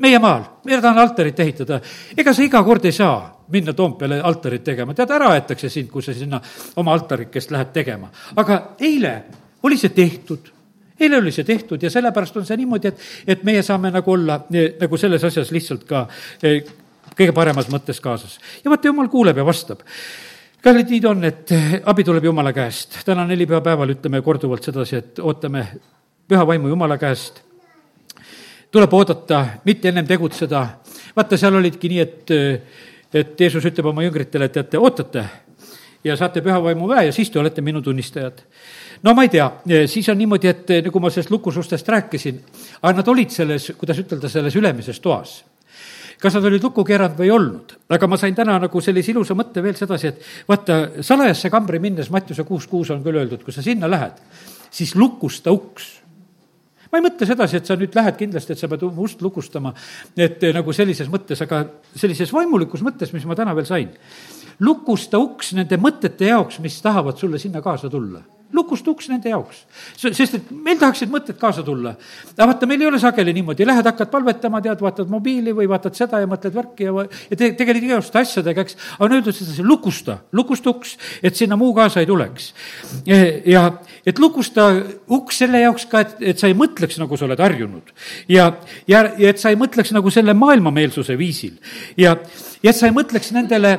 [0.00, 1.80] meie maal, mina tahan altarit ehitada,
[2.16, 6.02] ega sa iga kord ei saa minna Toompeale altarit tegema, tead, ära aetakse sind, kui
[6.02, 6.40] sa sinna
[6.76, 8.10] oma altarikest lähed tegema.
[8.36, 9.14] aga eile
[9.62, 10.52] oli see tehtud
[11.00, 14.42] eile oli see tehtud ja sellepärast on see niimoodi, et, et meie saame nagu olla
[14.52, 16.06] eh, nagu selles asjas lihtsalt ka
[16.42, 16.60] eh,
[17.16, 18.38] kõige paremas mõttes kaasas.
[18.64, 19.84] ja vaata, jumal kuuleb ja vastab
[20.62, 23.00] kallid, nii ta on, et eh, abi tuleb Jumala käest.
[23.04, 25.66] täna nelipühapäeval ütleme korduvalt sedasi, et ootame
[26.28, 27.42] püha vaimu Jumala käest.
[28.70, 30.66] tuleb oodata, mitte ennem tegutseda.
[31.16, 32.36] vaata, seal olidki nii, et
[33.14, 35.24] et Jeesus ütleb oma jüngritele, et teate, ootate
[36.04, 38.42] ja saate pühavaimu väe ja siis te olete minu tunnistajad.
[39.02, 39.50] no ma ei tea,
[39.86, 42.40] siis on niimoodi, et nagu ma sellest lukusustest rääkisin,
[42.82, 45.40] aga nad olid selles, kuidas ütelda, selles ülemises toas.
[46.20, 49.32] Kas nad olid lukku keeranud või ei olnud, aga ma sain täna nagu sellise ilusa
[49.36, 53.54] mõtte veel sedasi, et vaata, salajasse kambri minnes, Mattiuse kuus kuus on küll öeldud, kui
[53.56, 54.20] sa sinna lähed,
[54.70, 55.88] siis lukusta uks
[56.90, 59.72] ma ei mõtle sedasi, et sa nüüd lähed kindlasti, et sa pead oma ust lukustama,
[60.18, 61.62] et nagu sellises mõttes, aga
[61.94, 63.94] sellises vaimulikus mõttes, mis ma täna veel sain.
[64.60, 68.20] lukusta uks nende mõtete jaoks, mis tahavad sulle sinna kaasa tulla
[68.52, 69.62] lukust uks nende jaoks.
[69.96, 71.94] sest et meil tahaksid mõtted kaasa tulla.
[72.36, 75.94] aga vaata, meil ei ole sageli niimoodi, lähed, hakkad palvetama, tead, vaatad mobiili või vaatad
[75.98, 78.76] seda ja mõtled värki ja, ja te, tegeled igasuguste asjadega, eks.
[78.96, 82.52] aga on öeldud sedasi, lukusta, lukusta uks, et sinna muu kaasa ei tuleks.
[83.06, 83.64] ja
[84.06, 84.70] et lukusta
[85.08, 87.94] uks selle jaoks ka, et, et sa ei mõtleks, nagu sa oled harjunud.
[88.28, 88.52] ja,
[88.88, 91.56] ja, ja et sa ei mõtleks nagu selle maailmameelsuse viisil.
[91.96, 92.16] ja,
[92.62, 93.76] ja et sa ei mõtleks nendele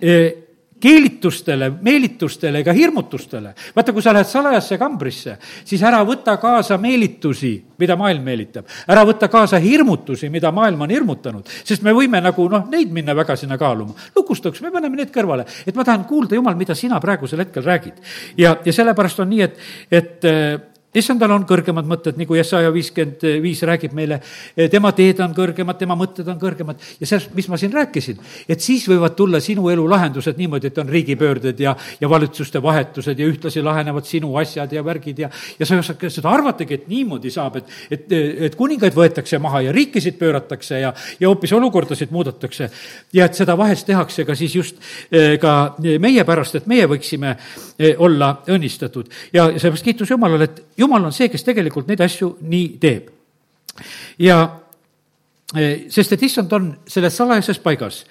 [0.00, 0.41] eh,
[0.82, 3.54] keelitustele, meelitustele ega hirmutustele.
[3.76, 8.66] vaata, kui sa lähed salajasse kambrisse, siis ära võta kaasa meelitusi, mida maailm meelitab.
[8.88, 13.14] ära võta kaasa hirmutusi, mida maailm on hirmutanud, sest me võime nagu noh, neid minna
[13.14, 13.94] väga sinna kaaluma.
[14.16, 18.02] lukustaks, me paneme need kõrvale, et ma tahan kuulda, Jumal, mida sina praegusel hetkel räägid.
[18.36, 19.58] ja, ja sellepärast on nii, et,
[19.90, 24.20] et issandal on kõrgemad mõtted, nagu Jesaja viiskümmend viis räägib meile,
[24.70, 26.80] tema teed on kõrgemad, tema mõtted on kõrgemad.
[27.00, 30.78] Ja sellest, mis ma siin rääkisin, et siis võivad tulla sinu elu lahendused niimoodi, et
[30.82, 35.66] on riigipöörded ja, ja valitsuste vahetused ja ühtlasi lahenevad sinu asjad ja värgid ja, ja
[35.66, 38.06] sa ei oska seda arvatagi, et niimoodi saab, et, et,
[38.48, 42.70] et kuningaid võetakse maha ja riikisid pööratakse ja, ja hoopis olukordasid muudetakse.
[43.12, 44.80] ja et seda vahest tehakse ka siis just
[45.10, 47.34] eh, ka meie pärast, et meie võiksime
[47.78, 49.10] eh, olla õnnistatud.
[49.32, 53.10] Ja sellepärast kiitus Jumalale, et jumal on see, kes tegelikult neid asju nii teeb.
[54.18, 54.38] ja
[55.56, 58.04] eh, sest, et issand on selles salajases paigas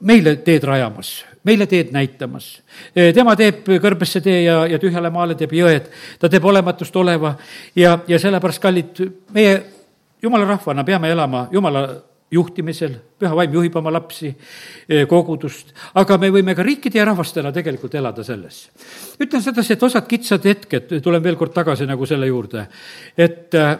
[0.00, 2.50] meile teed rajamas, meile teed näitamas.
[2.94, 5.88] Eh, tema teeb kõrbesse tee ja, ja tühjale maale teeb jõed,
[6.20, 7.36] ta teeb olematust oleva
[7.76, 9.00] ja, ja sellepärast, kallid,
[9.32, 9.56] meie
[10.22, 11.86] jumala rahvana peame elama jumala
[12.30, 14.32] juhtimisel, püha vaim juhib oma lapsi,
[14.88, 18.68] eh, kogudust, aga me võime ka riikide ja rahvastena tegelikult elada selles.
[19.20, 22.66] ütlen sedasi, et osad kitsad hetked, tulen veel kord tagasi nagu selle juurde,
[23.16, 23.76] et eh,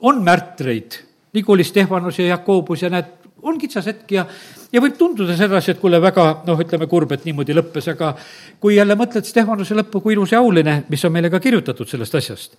[0.00, 0.98] on märtreid,
[1.34, 4.24] nagu oli Stefanus ja Jakobus ja näed, on kitsas hetk ja,
[4.72, 8.16] ja võib tunduda sedasi, et kuule, väga noh, ütleme kurb, et niimoodi lõppes, aga
[8.58, 12.18] kui jälle mõtled Stefanuse lõppu, kui ilus ja auline, mis on meile ka kirjutatud sellest
[12.18, 12.58] asjast.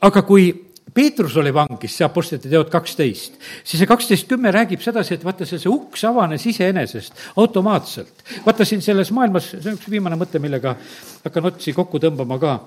[0.00, 5.16] aga kui Peetrus oli vangis, see Apostlite teod kaksteist, siis see kaksteist kümme räägib sedasi,
[5.16, 8.26] et vaata, see, see uks avanes iseenesest automaatselt.
[8.44, 10.74] vaata siin selles maailmas, see on üks viimane mõte, millega
[11.24, 12.58] hakkan otsi kokku tõmbama ka,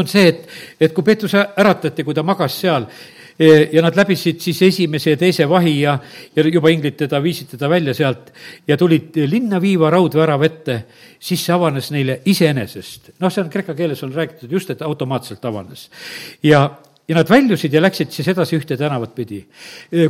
[0.00, 0.46] on see, et,
[0.80, 2.86] et kui Peetrus äratati, kui ta magas seal
[3.36, 5.98] e, ja nad läbisid siis esimese ja teise vahi ja,
[6.34, 8.32] ja juba inglid teda viisid teda välja sealt
[8.68, 10.78] ja tulid linna viiva raudvärava ette,
[11.20, 13.14] siis see avanes neile iseenesest.
[13.20, 15.90] noh, see on kreeka keeles on räägitud just, et automaatselt avanes.
[16.42, 16.66] ja
[17.08, 19.44] ja nad väljusid ja läksid siis edasi ühte tänavat pidi.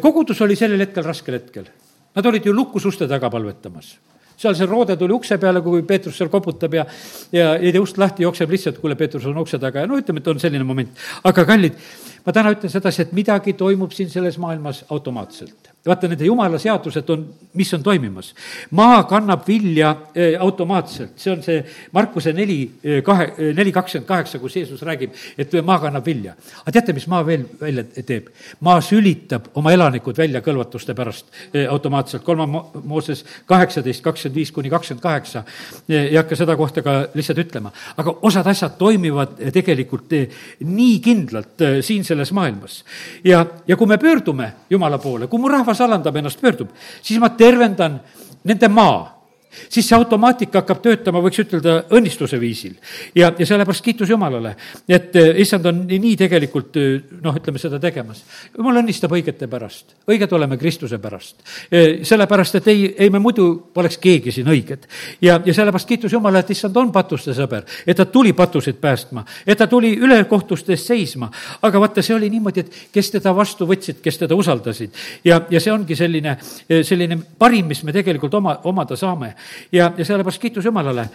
[0.01, 1.71] kogudus oli sellel hetkel raskel hetkel.
[2.15, 3.97] Nad olid ju lukus uste taga palvetamas
[4.37, 6.87] seal see roode tuli ukse peale, kui Peetrus seal koputab ja,
[7.33, 10.23] ja ei tee ust lahti, jookseb lihtsalt, kuule, Peetrus on ukse taga ja no ütleme,
[10.23, 11.05] et on selline moment.
[11.25, 11.79] aga kallid,
[12.27, 17.11] ma täna ütlen sedasi, et midagi toimub siin selles maailmas automaatselt vaata, nende jumala seadused
[17.13, 17.25] on,
[17.59, 18.33] mis on toimimas.
[18.71, 21.61] maa kannab vilja äh, automaatselt, see on see
[21.93, 26.35] Markuse neli äh,, kahe äh,, neli kakskümmend kaheksa, kus Jeesus räägib, et maa kannab vilja.
[26.63, 28.31] aga teate, mis maa veel välja teeb?
[28.65, 31.29] maa sülitab oma elanikud välja kõlvatuste pärast
[31.71, 32.49] automaatselt, kolmas
[32.85, 35.45] Mooses kaheksateist, kakskümmend viis kuni kakskümmend kaheksa,
[35.89, 37.73] ei hakka seda kohta ka lihtsalt ütlema.
[37.97, 40.13] aga osad asjad toimivad tegelikult
[40.65, 42.85] nii kindlalt siin selles maailmas.
[43.25, 46.71] ja, ja kui me pöördume Jumala poole, kui mu rahvas rahvas alandab ennast, pöördub,
[47.03, 47.99] siis ma tervendan
[48.45, 49.14] nende maa
[49.69, 52.75] siis see automaatika hakkab töötama, võiks ütelda, õnnistuse viisil.
[53.15, 54.55] ja, ja sellepärast kiitus Jumalale,
[54.89, 58.23] et eh, issand on nii tegelikult eh, noh, ütleme seda tegemas.
[58.57, 61.43] jumal õnnistab õigete pärast, õiged oleme Kristuse pärast.
[61.71, 64.89] Eh, sellepärast, et ei, ei me muidu poleks keegi siin õiged.
[65.23, 69.25] ja, ja sellepärast kiitus Jumala, et issand on patuste sõber, et ta tuli patuseid päästma,
[69.47, 71.31] et ta tuli ülekohtuste eest seisma.
[71.63, 74.91] aga vaata, see oli niimoodi, et kes teda vastu võtsid, kes teda usaldasid.
[75.25, 76.37] ja, ja see ongi selline,
[76.83, 79.35] selline parim, mis me tegelikult oma, omada saame
[79.73, 81.09] ja, ja sellepärast kiitus Jumalale.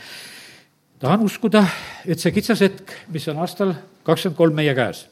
[0.99, 1.63] tahan uskuda,
[2.05, 3.73] et see kitsas hetk, mis on aastal
[4.03, 5.05] kakskümmend kolm meie käes,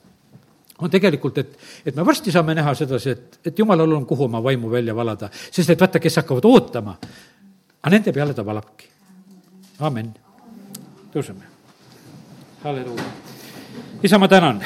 [0.82, 4.44] on tegelikult, et, et me varsti saame näha sedasi, et, et Jumalal on, kuhu oma
[4.44, 6.98] vaimu välja valada, sest et vaata, kes hakkavad ootama,
[7.82, 8.90] aga nende peale ta valabki.
[9.80, 10.14] amin.
[11.14, 11.44] tõuseme.
[12.64, 13.04] halleluuja.
[14.04, 14.64] isa, ma tänan,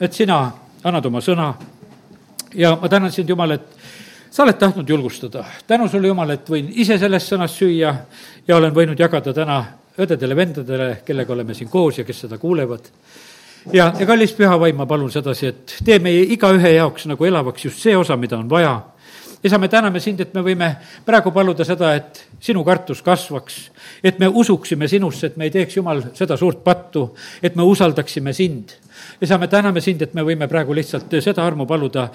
[0.00, 0.50] et sina
[0.84, 1.54] annad oma sõna
[2.54, 3.81] ja ma tänan sind, Jumal, et
[4.32, 5.44] sa oled tahtnud julgustada.
[5.66, 7.94] tänu sulle, Jumal, et võin ise sellest sõnast süüa
[8.48, 9.58] ja olen võinud jagada täna
[10.00, 12.88] õdedele-vendadele, kellega oleme siin koos ja kes seda kuulevad.
[13.72, 17.64] ja, ja kallis püha vaim, ma palun sedasi, et tee meie igaühe jaoks nagu elavaks
[17.64, 18.80] just see osa, mida on vaja
[19.44, 20.68] isa, me täname sind, et me võime
[21.06, 23.58] praegu paluda seda, et sinu kartus kasvaks,
[24.04, 27.08] et me usuksime sinusse, et me ei teeks, Jumal, seda suurt pattu,
[27.42, 28.76] et me usaldaksime sind.
[29.20, 32.08] isa, me täname sind, et me võime praegu lihtsalt seda armu paluda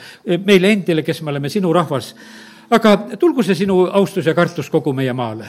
[0.45, 2.13] meile endile, kes me oleme sinu rahvas,
[2.69, 5.47] aga tulgu see sinu austus ja kartus kogu meie maale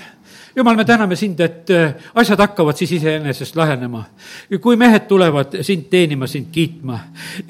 [0.57, 4.05] jumal, me täname sind, et äh, asjad hakkavad siis iseenesest lahenema.
[4.61, 6.99] kui mehed tulevad sind teenima, sind kiitma,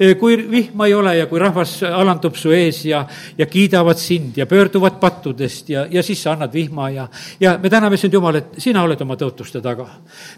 [0.01, 3.05] äh, kui vihma ei ole ja kui rahvas alandub su ees ja,
[3.37, 7.07] ja kiidavad sind ja pöörduvad pattudest ja, ja siis sa annad vihma ja,
[7.39, 9.87] ja me täname sind, Jumal, et sina oled oma tõotuste taga.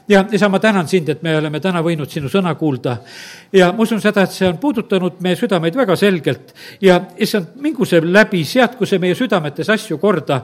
[0.07, 2.97] ja isa, ma tänan sind, et me oleme täna võinud sinu sõna kuulda
[3.53, 7.85] ja ma usun seda, et see on puudutanud meie südameid väga selgelt ja issand, mingu
[7.85, 10.41] see läbi, seadku see meie südametes asju korda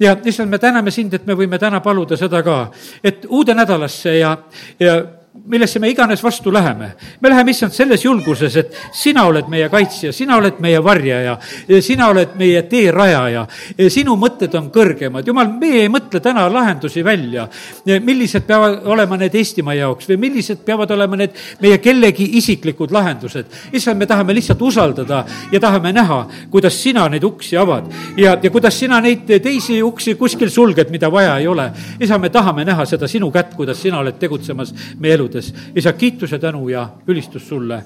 [0.00, 2.58] ja issand, me täname sind, et me võime täna paluda seda ka,
[3.02, 4.36] et uude nädalasse ja,
[4.80, 4.98] ja
[5.46, 6.92] millesse me iganes vastu läheme.
[7.20, 11.38] me läheme, issand, selles julguses, et sina oled meie kaitsja, sina oled meie varjaja,
[11.80, 13.46] sina oled meie teerajaja,
[13.88, 15.26] sinu mõtted on kõrgemad.
[15.26, 17.48] jumal, meie ei mõtle täna lahendusi välja,
[17.86, 23.46] millised peavad olema need Eestimaa jaoks või millised peavad olema need meie kellegi isiklikud lahendused.
[23.72, 28.50] issand, me tahame lihtsalt usaldada ja tahame näha, kuidas sina neid uksi avad ja, ja
[28.50, 31.70] kuidas sina neid teisi uksi kuskil sulged, mida vaja ei ole.
[32.00, 35.52] isa, me tahame näha seda sinu kätt, kuidas sina oled tegutsemas meie eludes.
[35.76, 37.82] Isa, kiituse, tänu ja ülistus sulle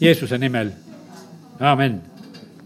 [0.00, 0.72] Jeesuse nimel,
[1.60, 2.09] amin